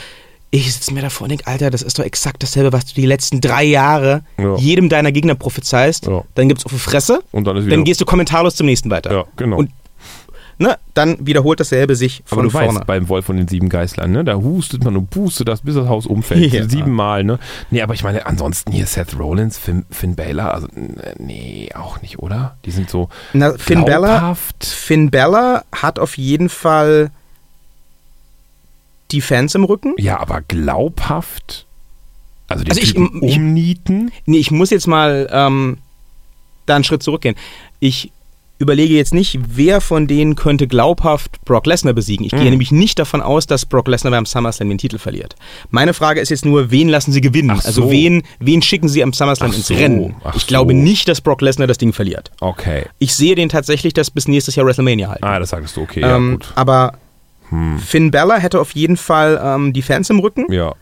ich 0.52 0.73
sitze 0.75 0.93
mir 0.93 1.00
davor 1.02 1.26
und 1.26 1.29
denke, 1.29 1.47
Alter, 1.47 1.71
das 1.71 1.83
ist 1.83 1.97
doch 1.99 2.05
exakt 2.05 2.43
dasselbe, 2.43 2.73
was 2.73 2.85
du 2.87 2.95
die 2.95 3.07
letzten 3.07 3.40
drei 3.40 3.62
Jahre 3.62 4.25
Ja. 4.37 4.57
jedem 4.57 4.88
deiner 4.88 5.12
Gegner 5.12 5.37
prophezeist. 5.37 6.07
Ja. 6.07 6.25
Dann 6.35 6.49
gibt's 6.49 6.67
auf 6.67 6.73
die 6.73 6.79
Fresse 6.79 7.23
Und 7.31 7.45
dann 7.47 7.57
ist 7.57 7.67
wieder. 7.67 7.76
dann 7.76 7.85
gehst 7.85 8.00
du 8.00 8.05
kommentarlos 8.05 8.57
zum 8.57 8.67
nächsten 8.67 8.90
weiter. 8.90 9.12
ja, 9.12 9.25
genau. 9.37 9.59
Und 9.59 9.71
ne, 10.61 10.79
dann 10.95 11.26
wiederholt 11.26 11.59
dasselbe 11.59 11.97
sich 11.97 12.23
von 12.25 12.38
aber 12.38 12.43
du 12.45 12.50
vorne. 12.50 12.69
weißt, 12.76 12.87
beim 12.87 13.09
Wolf 13.09 13.25
von 13.25 13.37
den 13.37 13.49
sieben 13.49 13.69
Geißlern, 13.69 14.12
ne, 14.12 14.23
da 14.23 14.35
hustet 14.37 14.85
man 14.85 14.97
und 14.97 15.11
pustet 15.11 15.49
das, 15.49 15.62
bis 15.62 15.75
das 15.75 15.88
Haus 15.88 16.07
umfällt. 16.07 16.52
Ja. 16.52 16.69
Siebenmal, 16.69 17.25
ne? 17.25 17.38
Nee, 17.71 17.83
aber 17.83 17.95
ich 17.95 18.05
meine, 18.05 18.26
ansonsten 18.26 18.71
hier 18.71 18.87
Seth 18.87 19.19
Rollins, 19.19 19.59
Finn, 19.59 19.85
Finn 19.90 20.14
Balor, 20.14 20.55
also, 20.55 20.69
nee, 21.19 21.69
auch 21.75 22.00
nicht, 22.02 22.19
oder? 22.21 22.57
Die 22.64 22.71
sind 22.71 22.88
so 22.90 23.09
Na, 23.33 23.55
Finn 23.59 23.85
Bella, 23.85 24.19
glaubhaft. 24.19 24.64
Finn 24.64 25.11
Bella 25.11 25.64
hat 25.73 25.99
auf 25.99 26.17
jeden 26.17 26.49
Fall 26.49 27.11
die 29.11 29.21
Fans 29.21 29.55
im 29.55 29.64
Rücken. 29.64 29.95
Ja, 29.99 30.21
aber 30.21 30.40
glaubhaft. 30.43 31.67
Also 32.49 32.64
die 32.64 32.71
Also 32.71 32.83
ich- 32.83 32.93
Typen 32.95 33.23
ich- 33.23 33.37
umnieten. 33.37 34.12
Nee, 34.26 34.38
ich 34.38 34.50
muss 34.50 34.71
jetzt 34.71 34.87
mal 34.87 35.29
ähm, 35.33 35.79
da 36.67 36.75
einen 36.76 36.85
Schritt 36.85 37.02
zurückgehen. 37.02 37.35
Ich 37.81 38.12
überlege 38.61 38.95
jetzt 38.95 39.12
nicht, 39.14 39.38
wer 39.57 39.81
von 39.81 40.07
denen 40.07 40.37
könnte 40.37 40.69
glaubhaft 40.69 41.45
Brock 41.45 41.67
Lesnar 41.67 41.95
besiegen. 41.95 42.25
Ich 42.26 42.31
gehe 42.33 42.43
Mhm. 42.43 42.50
nämlich 42.50 42.71
nicht 42.71 42.99
davon 42.99 43.23
aus, 43.23 43.47
dass 43.47 43.67
Brock 43.67 43.88
Lesnar 43.88 44.11
beim 44.12 44.26
SummerSlam 44.26 44.69
den 44.69 44.79
Titel 44.79 44.99
verliert. 44.99 45.35
Meine 45.71 45.95
Frage 45.95 46.21
ist 46.21 46.29
jetzt 46.29 46.45
nur, 46.45 46.71
wen 46.71 46.88
lassen 46.88 47.11
sie 47.11 47.21
gewinnen? 47.23 47.50
Ach 47.50 47.64
Also 47.64 47.83
so. 47.83 47.90
wen, 47.90 48.23
wen 48.38 48.61
schicken 48.62 48.88
sie 48.88 49.02
am 49.02 49.12
SummerSlam 49.12 49.50
Ach 49.50 49.57
ins 49.57 49.67
so, 49.67 49.75
Rennen? 49.75 50.14
ach 50.23 50.37
Ich 50.37 50.47
glaube 50.47 50.73
so. 50.75 50.79
nicht, 50.79 51.09
dass 51.09 51.21
Brock 51.23 51.40
Lesnar 51.40 51.67
das 51.67 51.79
Ding 51.79 51.93
verliert. 51.93 52.31
Okay. 52.40 52.85
Ich 52.99 53.14
sehe 53.14 53.35
den 53.35 53.49
tatsächlich 53.49 53.95
das 53.95 54.11
bis 54.11 54.29
nächstes 54.29 54.55
Jahr 54.57 54.67
WrestleMania 54.67 55.09
halten. 55.09 55.25
Ah, 55.25 55.38
das 55.38 55.49
sagst 55.50 55.76
du, 55.76 55.81
okay, 55.83 56.02
ja, 56.02 56.17
ähm, 56.17 56.33
gut. 56.33 56.52
aber 56.55 56.93
Hm. 57.49 57.79
Finn 57.81 58.11
Bella 58.12 58.37
hätte 58.37 58.61
auf 58.61 58.73
jeden 58.73 58.97
Fall 58.97 59.40
ähm, 59.43 59.73
die 59.73 59.83
Fans 59.83 60.09
im 60.11 60.21
Rücken. 60.21 60.47
Ja. 60.52 60.75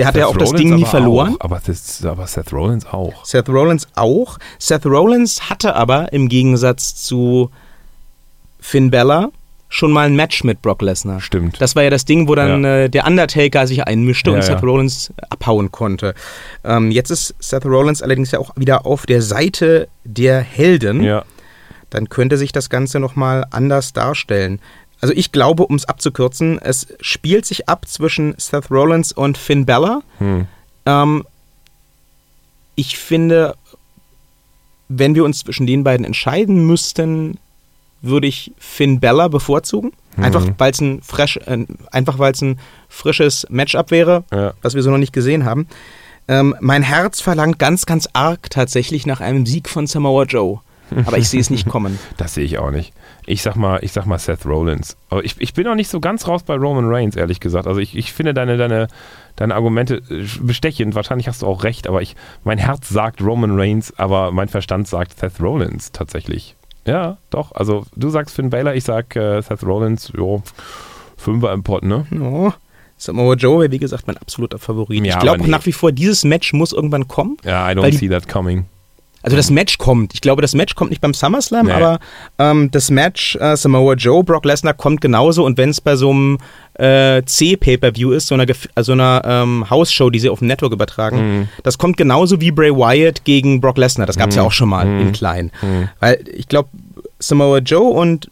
Der 0.00 0.06
hat 0.08 0.16
ja 0.16 0.26
auch 0.26 0.32
Seth 0.32 0.40
das 0.42 0.48
Rollins 0.50 0.70
Ding 0.70 0.74
nie 0.76 0.84
verloren. 0.84 1.36
Auch, 1.38 1.44
aber, 1.44 1.62
das, 1.64 2.04
aber 2.04 2.26
Seth 2.26 2.52
Rollins 2.52 2.86
auch. 2.86 3.24
Seth 3.24 3.48
Rollins 3.48 3.88
auch. 3.94 4.38
Seth 4.58 4.86
Rollins 4.86 5.48
hatte 5.50 5.74
aber 5.76 6.12
im 6.12 6.28
Gegensatz 6.28 6.96
zu 6.96 7.50
Finn 8.60 8.90
Bella 8.90 9.30
schon 9.72 9.92
mal 9.92 10.06
ein 10.06 10.16
Match 10.16 10.42
mit 10.42 10.62
Brock 10.62 10.82
Lesnar. 10.82 11.20
Stimmt. 11.20 11.60
Das 11.60 11.76
war 11.76 11.84
ja 11.84 11.90
das 11.90 12.04
Ding, 12.04 12.26
wo 12.28 12.34
dann 12.34 12.64
äh, 12.64 12.90
der 12.90 13.06
Undertaker 13.06 13.66
sich 13.68 13.84
einmischte 13.86 14.30
Ja, 14.30 14.36
und 14.36 14.42
ja. 14.42 14.46
Seth 14.46 14.62
Rollins 14.64 15.12
abhauen 15.30 15.70
konnte. 15.70 16.14
Ähm, 16.64 16.90
jetzt 16.90 17.10
ist 17.10 17.34
Seth 17.38 17.64
Rollins 17.66 18.02
allerdings 18.02 18.32
ja 18.32 18.40
auch 18.40 18.50
wieder 18.56 18.84
auf 18.84 19.06
der 19.06 19.22
Seite 19.22 19.88
der 20.04 20.40
Helden. 20.40 21.02
ja. 21.02 21.24
Dann 21.90 22.08
könnte 22.08 22.36
sich 22.36 22.52
das 22.52 22.70
Ganze 22.70 23.00
nochmal 23.00 23.44
anders 23.50 23.92
darstellen. 23.92 24.60
Also 25.00 25.14
ich 25.14 25.32
glaube, 25.32 25.64
um 25.66 25.76
es 25.76 25.86
abzukürzen, 25.86 26.58
es 26.60 26.86
spielt 27.00 27.46
sich 27.46 27.68
ab 27.68 27.86
zwischen 27.88 28.34
Seth 28.38 28.70
Rollins 28.70 29.12
und 29.12 29.38
Finn 29.38 29.64
Bella. 29.66 30.02
Hm. 30.18 30.46
Ähm, 30.86 31.24
ich 32.74 32.98
finde, 32.98 33.56
wenn 34.88 35.14
wir 35.14 35.24
uns 35.24 35.40
zwischen 35.40 35.66
den 35.66 35.84
beiden 35.84 36.04
entscheiden 36.04 36.66
müssten, 36.66 37.38
würde 38.02 38.26
ich 38.26 38.52
Finn 38.58 39.00
Bella 39.00 39.28
bevorzugen. 39.28 39.92
Einfach 40.16 40.44
Mhm. 40.44 40.54
weil 40.58 40.72
es 40.72 40.80
ein 40.80 41.02
fresh, 41.02 41.36
äh, 41.46 41.66
einfach 41.92 42.18
ein 42.18 42.58
frisches 42.88 43.46
Matchup 43.48 43.90
wäre, 43.90 44.24
Ja. 44.32 44.54
was 44.60 44.74
wir 44.74 44.82
so 44.82 44.90
noch 44.90 44.98
nicht 44.98 45.12
gesehen 45.12 45.44
haben. 45.44 45.68
Ähm, 46.28 46.54
mein 46.60 46.82
Herz 46.82 47.20
verlangt 47.20 47.58
ganz, 47.58 47.86
ganz 47.86 48.08
arg 48.12 48.50
tatsächlich 48.50 49.06
nach 49.06 49.20
einem 49.20 49.46
Sieg 49.46 49.68
von 49.68 49.86
Samoa 49.86 50.24
Joe. 50.24 50.60
Aber 51.06 51.18
ich 51.18 51.28
sehe 51.28 51.40
es 51.40 51.50
nicht 51.50 51.68
kommen. 51.68 51.98
Das 52.16 52.34
sehe 52.34 52.44
ich 52.44 52.58
auch 52.58 52.70
nicht. 52.70 52.92
Ich 53.26 53.42
sag 53.42 53.56
mal, 53.56 53.78
ich 53.82 53.92
sag 53.92 54.06
mal 54.06 54.18
Seth 54.18 54.44
Rollins. 54.44 54.96
Aber 55.08 55.24
ich, 55.24 55.40
ich 55.40 55.54
bin 55.54 55.66
auch 55.66 55.74
nicht 55.74 55.88
so 55.88 56.00
ganz 56.00 56.26
raus 56.26 56.42
bei 56.42 56.54
Roman 56.54 56.86
Reigns, 56.86 57.16
ehrlich 57.16 57.40
gesagt. 57.40 57.66
Also 57.66 57.80
ich, 57.80 57.96
ich 57.96 58.12
finde 58.12 58.34
deine, 58.34 58.56
deine, 58.56 58.88
deine 59.36 59.54
Argumente 59.54 60.02
äh, 60.10 60.26
bestechend. 60.40 60.94
Wahrscheinlich 60.94 61.28
hast 61.28 61.42
du 61.42 61.46
auch 61.46 61.64
recht, 61.64 61.86
aber 61.88 62.02
ich, 62.02 62.16
mein 62.44 62.58
Herz 62.58 62.88
sagt 62.88 63.22
Roman 63.22 63.58
Reigns, 63.58 63.92
aber 63.98 64.32
mein 64.32 64.48
Verstand 64.48 64.88
sagt 64.88 65.18
Seth 65.18 65.40
Rollins 65.40 65.92
tatsächlich. 65.92 66.56
Ja, 66.86 67.18
doch. 67.30 67.52
Also 67.52 67.84
du 67.96 68.10
sagst 68.10 68.34
Finn 68.34 68.50
Balor, 68.50 68.74
ich 68.74 68.84
sag 68.84 69.14
äh, 69.16 69.40
Seth 69.40 69.62
Rollins. 69.64 70.12
Jo, 70.16 70.42
Fünfer 71.16 71.52
im 71.52 71.62
Pott, 71.62 71.84
ne? 71.84 72.06
Oh, 72.18 72.52
Samoa 72.96 73.34
Joe 73.34 73.60
wäre 73.60 73.72
wie 73.72 73.78
gesagt 73.78 74.06
mein 74.06 74.16
absoluter 74.16 74.58
Favorit. 74.58 75.04
Ja, 75.04 75.14
ich 75.14 75.20
glaube 75.20 75.48
nach 75.48 75.64
wie 75.66 75.72
vor, 75.72 75.92
dieses 75.92 76.24
Match 76.24 76.52
muss 76.52 76.72
irgendwann 76.72 77.08
kommen. 77.08 77.36
Ja, 77.44 77.70
I 77.70 77.74
don't 77.74 77.96
see 77.96 78.08
that 78.08 78.28
coming. 78.28 78.66
Also 79.22 79.36
das 79.36 79.50
Match 79.50 79.76
kommt. 79.78 80.14
Ich 80.14 80.20
glaube, 80.22 80.40
das 80.40 80.54
Match 80.54 80.74
kommt 80.74 80.90
nicht 80.90 81.02
beim 81.02 81.12
SummerSlam, 81.12 81.66
Nee. 81.66 81.72
aber 81.72 81.98
ähm, 82.38 82.70
das 82.70 82.90
Match 82.90 83.36
äh, 83.36 83.54
Samoa 83.56 83.94
Joe, 83.94 84.24
Brock 84.24 84.44
Lesnar 84.46 84.72
kommt 84.74 85.00
genauso 85.02 85.44
und 85.44 85.58
wenn 85.58 85.68
es 85.70 85.80
bei 85.80 85.94
so 85.96 86.10
einem 86.10 86.38
äh, 86.74 87.22
C-Pay-Per-View 87.24 88.12
ist, 88.12 88.28
so 88.28 88.34
einer, 88.34 88.48
äh, 88.48 88.54
so 88.82 88.92
einer 88.92 89.22
ähm, 89.26 89.68
Hausshow, 89.68 90.08
die 90.08 90.18
sie 90.20 90.30
auf 90.30 90.38
dem 90.38 90.48
Network 90.48 90.72
übertragen, 90.72 91.18
Mhm. 91.40 91.48
das 91.62 91.76
kommt 91.76 91.96
genauso 91.98 92.40
wie 92.40 92.50
Bray 92.50 92.70
Wyatt 92.74 93.24
gegen 93.24 93.60
Brock 93.60 93.76
Lesnar. 93.76 94.06
Das 94.06 94.16
gab 94.16 94.30
es 94.30 94.36
ja 94.36 94.42
auch 94.42 94.52
schon 94.52 94.68
mal 94.70 94.86
Mhm. 94.86 95.00
in 95.00 95.12
klein. 95.12 95.50
Mhm. 95.60 95.88
Weil 96.00 96.24
ich 96.34 96.48
glaube, 96.48 96.70
Samoa 97.18 97.58
Joe 97.58 97.90
und 97.90 98.30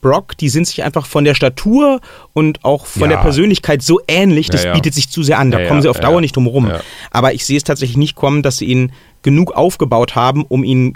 Brock, 0.00 0.38
die 0.38 0.48
sind 0.48 0.66
sich 0.66 0.82
einfach 0.82 1.04
von 1.04 1.24
der 1.24 1.34
Statur 1.34 2.00
und 2.32 2.64
auch 2.64 2.86
von 2.86 3.02
Ja. 3.02 3.08
der 3.08 3.16
Persönlichkeit 3.18 3.82
so 3.82 4.00
ähnlich, 4.08 4.48
das 4.48 4.62
Ja, 4.64 4.68
ja. 4.70 4.74
bietet 4.74 4.94
sich 4.94 5.10
zu 5.10 5.22
sehr 5.22 5.38
an. 5.38 5.50
Da 5.50 5.66
kommen 5.66 5.82
sie 5.82 5.90
auf 5.90 6.00
Dauer 6.00 6.22
nicht 6.22 6.34
drum 6.36 6.46
rum. 6.46 6.70
Aber 7.10 7.34
ich 7.34 7.44
sehe 7.44 7.58
es 7.58 7.64
tatsächlich 7.64 7.98
nicht 7.98 8.14
kommen, 8.14 8.42
dass 8.42 8.56
sie 8.56 8.64
ihn 8.64 8.92
genug 9.22 9.52
aufgebaut 9.52 10.14
haben, 10.14 10.44
um 10.44 10.64
ihn 10.64 10.94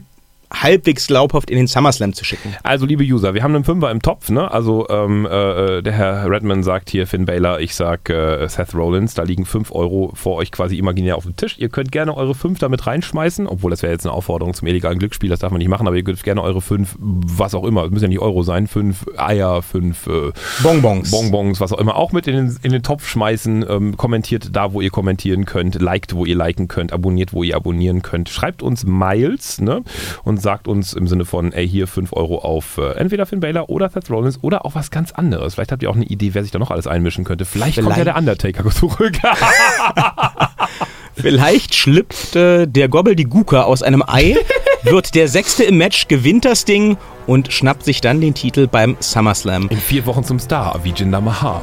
halbwegs 0.63 1.07
glaubhaft 1.07 1.51
in 1.51 1.57
den 1.57 1.67
SummerSlam 1.67 2.13
zu 2.13 2.25
schicken. 2.25 2.55
Also, 2.63 2.87
liebe 2.87 3.05
User, 3.05 3.35
wir 3.35 3.43
haben 3.43 3.55
einen 3.55 3.65
Fünfer 3.65 3.91
im 3.91 4.03
Topf, 4.03 4.31
ne? 4.31 4.51
Also, 4.51 4.89
ähm, 4.89 5.27
äh, 5.27 5.83
der 5.83 5.93
Herr 5.93 6.31
Redman 6.31 6.63
sagt 6.63 6.91
hier 6.91 7.07
Finn 7.07 7.25
Baylor, 7.25 7.61
ich 7.61 7.75
sag 7.75 8.09
äh, 8.11 8.47
Seth 8.49 8.75
Rollins, 8.75 9.15
da 9.15 9.23
liegen 9.23 9.45
5 9.45 9.73
Euro 9.73 10.13
vor 10.15 10.37
euch 10.37 10.51
quasi 10.51 10.79
imaginär 10.79 11.17
auf 11.17 11.25
dem 11.25 11.37
Tisch. 11.37 11.57
Ihr 11.59 11.69
könnt 11.69 11.93
gerne 11.93 12.17
eure 12.17 12.35
5 12.35 12.59
damit 12.59 12.87
reinschmeißen, 12.87 13.47
obwohl 13.47 13.71
das 13.71 13.83
wäre 13.83 13.93
jetzt 13.93 14.07
eine 14.07 14.13
Aufforderung 14.13 14.55
zum 14.55 14.69
illegalen 14.69 14.99
Glücksspiel, 14.99 15.31
das 15.31 15.41
darf 15.41 15.51
man 15.51 15.59
nicht 15.59 15.69
machen, 15.69 15.87
aber 15.87 15.97
ihr 15.97 16.05
könnt 16.05 16.23
gerne 16.23 16.43
eure 16.43 16.61
5, 16.61 16.97
was 16.99 17.55
auch 17.55 17.65
immer, 17.65 17.85
es 17.85 17.91
müssen 17.91 18.05
ja 18.05 18.09
nicht 18.09 18.21
Euro 18.21 18.43
sein, 18.43 18.67
5 18.67 19.07
Eier, 19.17 19.63
5 19.63 20.07
äh, 20.07 20.33
Bonbons. 20.63 21.11
Bonbons, 21.11 21.61
was 21.61 21.73
auch 21.73 21.79
immer, 21.79 21.97
auch 21.97 22.13
mit 22.13 22.27
in 22.27 22.37
den, 22.37 22.59
in 22.63 22.73
den 22.73 22.83
Topf 22.83 23.09
schmeißen. 23.09 23.65
Ähm, 23.69 23.97
kommentiert 23.97 24.51
da, 24.53 24.73
wo 24.73 24.81
ihr 24.81 24.91
kommentieren 24.91 25.45
könnt, 25.45 25.81
liked, 25.81 26.15
wo 26.15 26.25
ihr 26.25 26.37
liken 26.37 26.69
könnt, 26.69 26.93
abonniert, 26.93 27.33
wo 27.33 27.43
ihr 27.43 27.57
abonnieren 27.57 28.03
könnt. 28.03 28.29
Schreibt 28.29 28.63
uns 28.63 28.85
Miles 28.85 29.61
ne? 29.61 29.83
und 30.23 30.41
sagt 30.45 30.69
uns 30.69 30.93
im 30.93 31.09
Sinne 31.09 31.25
von, 31.25 31.53
ey, 31.53 31.69
hier 31.69 31.89
5 31.89 32.13
Euro 32.13 32.39
auf 32.39 32.79
äh, 32.79 32.93
entweder 32.93 33.27
Finn 33.27 33.41
Balor 33.41 33.69
oder 33.69 33.89
Seth 33.89 34.09
Rollins 34.11 34.39
oder 34.43 34.65
auch 34.65 34.77
was 34.77 34.93
ganz 34.93 35.11
anderes. 35.11 35.55
Vielleicht 35.55 35.73
habt 35.73 35.83
ihr 35.83 35.91
auch 35.91 35.97
eine 35.97 36.05
Idee, 36.05 36.35
wer 36.35 36.43
sich 36.45 36.53
da 36.53 36.61
noch 36.61 36.71
alles 36.71 36.87
einmischen 36.87 37.25
könnte. 37.25 37.45
Vielleicht, 37.45 37.77
kommt 37.77 37.89
ja 37.89 37.95
Vielleicht. 37.95 38.07
der 38.07 38.17
Undertaker 38.17 38.71
zurück. 38.71 39.19
Vielleicht 41.17 41.75
schlüpft 41.75 42.37
äh, 42.37 42.67
der 42.67 42.89
Gobbledygooker 42.89 43.67
aus 43.67 43.83
einem 43.83 44.03
Ei, 44.07 44.37
wird 44.83 45.15
der 45.15 45.29
Sechste 45.29 45.65
im 45.65 45.79
Match, 45.79 46.09
gewinnt 46.09 46.45
das 46.45 46.65
Ding 46.65 46.97
und 47.27 47.53
schnappt 47.53 47.85
sich 47.85 48.01
dann 48.01 48.21
den 48.21 48.35
Titel 48.35 48.67
beim 48.67 48.97
SummerSlam. 49.01 49.69
in 49.71 49.79
vier 49.79 50.05
Wochen 50.07 50.25
zum 50.25 50.39
Star, 50.39 50.79
wie 50.85 50.91
Jinder 50.91 51.21
Mahal. 51.21 51.63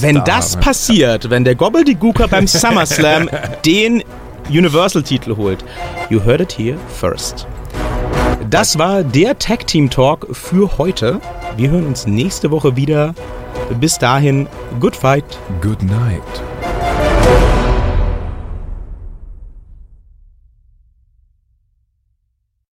Wenn 0.00 0.22
das 0.24 0.56
passiert, 0.56 1.30
wenn 1.30 1.44
der 1.44 1.54
Gobbledygooker 1.54 2.28
beim 2.28 2.46
SummerSlam 2.48 3.28
den 3.64 4.02
Universal-Titel 4.48 5.36
holt, 5.36 5.64
you 6.10 6.22
heard 6.22 6.40
it 6.40 6.52
here 6.52 6.78
first. 6.88 7.46
Das 8.50 8.78
war 8.78 9.02
der 9.02 9.38
Tag 9.38 9.66
Team 9.66 9.88
Talk 9.88 10.26
für 10.32 10.76
heute. 10.78 11.20
Wir 11.56 11.70
hören 11.70 11.86
uns 11.86 12.06
nächste 12.06 12.50
Woche 12.50 12.76
wieder. 12.76 13.14
Bis 13.80 13.98
dahin, 13.98 14.46
good 14.80 14.96
fight. 14.96 15.24
Good 15.60 15.82
night. 15.82 16.51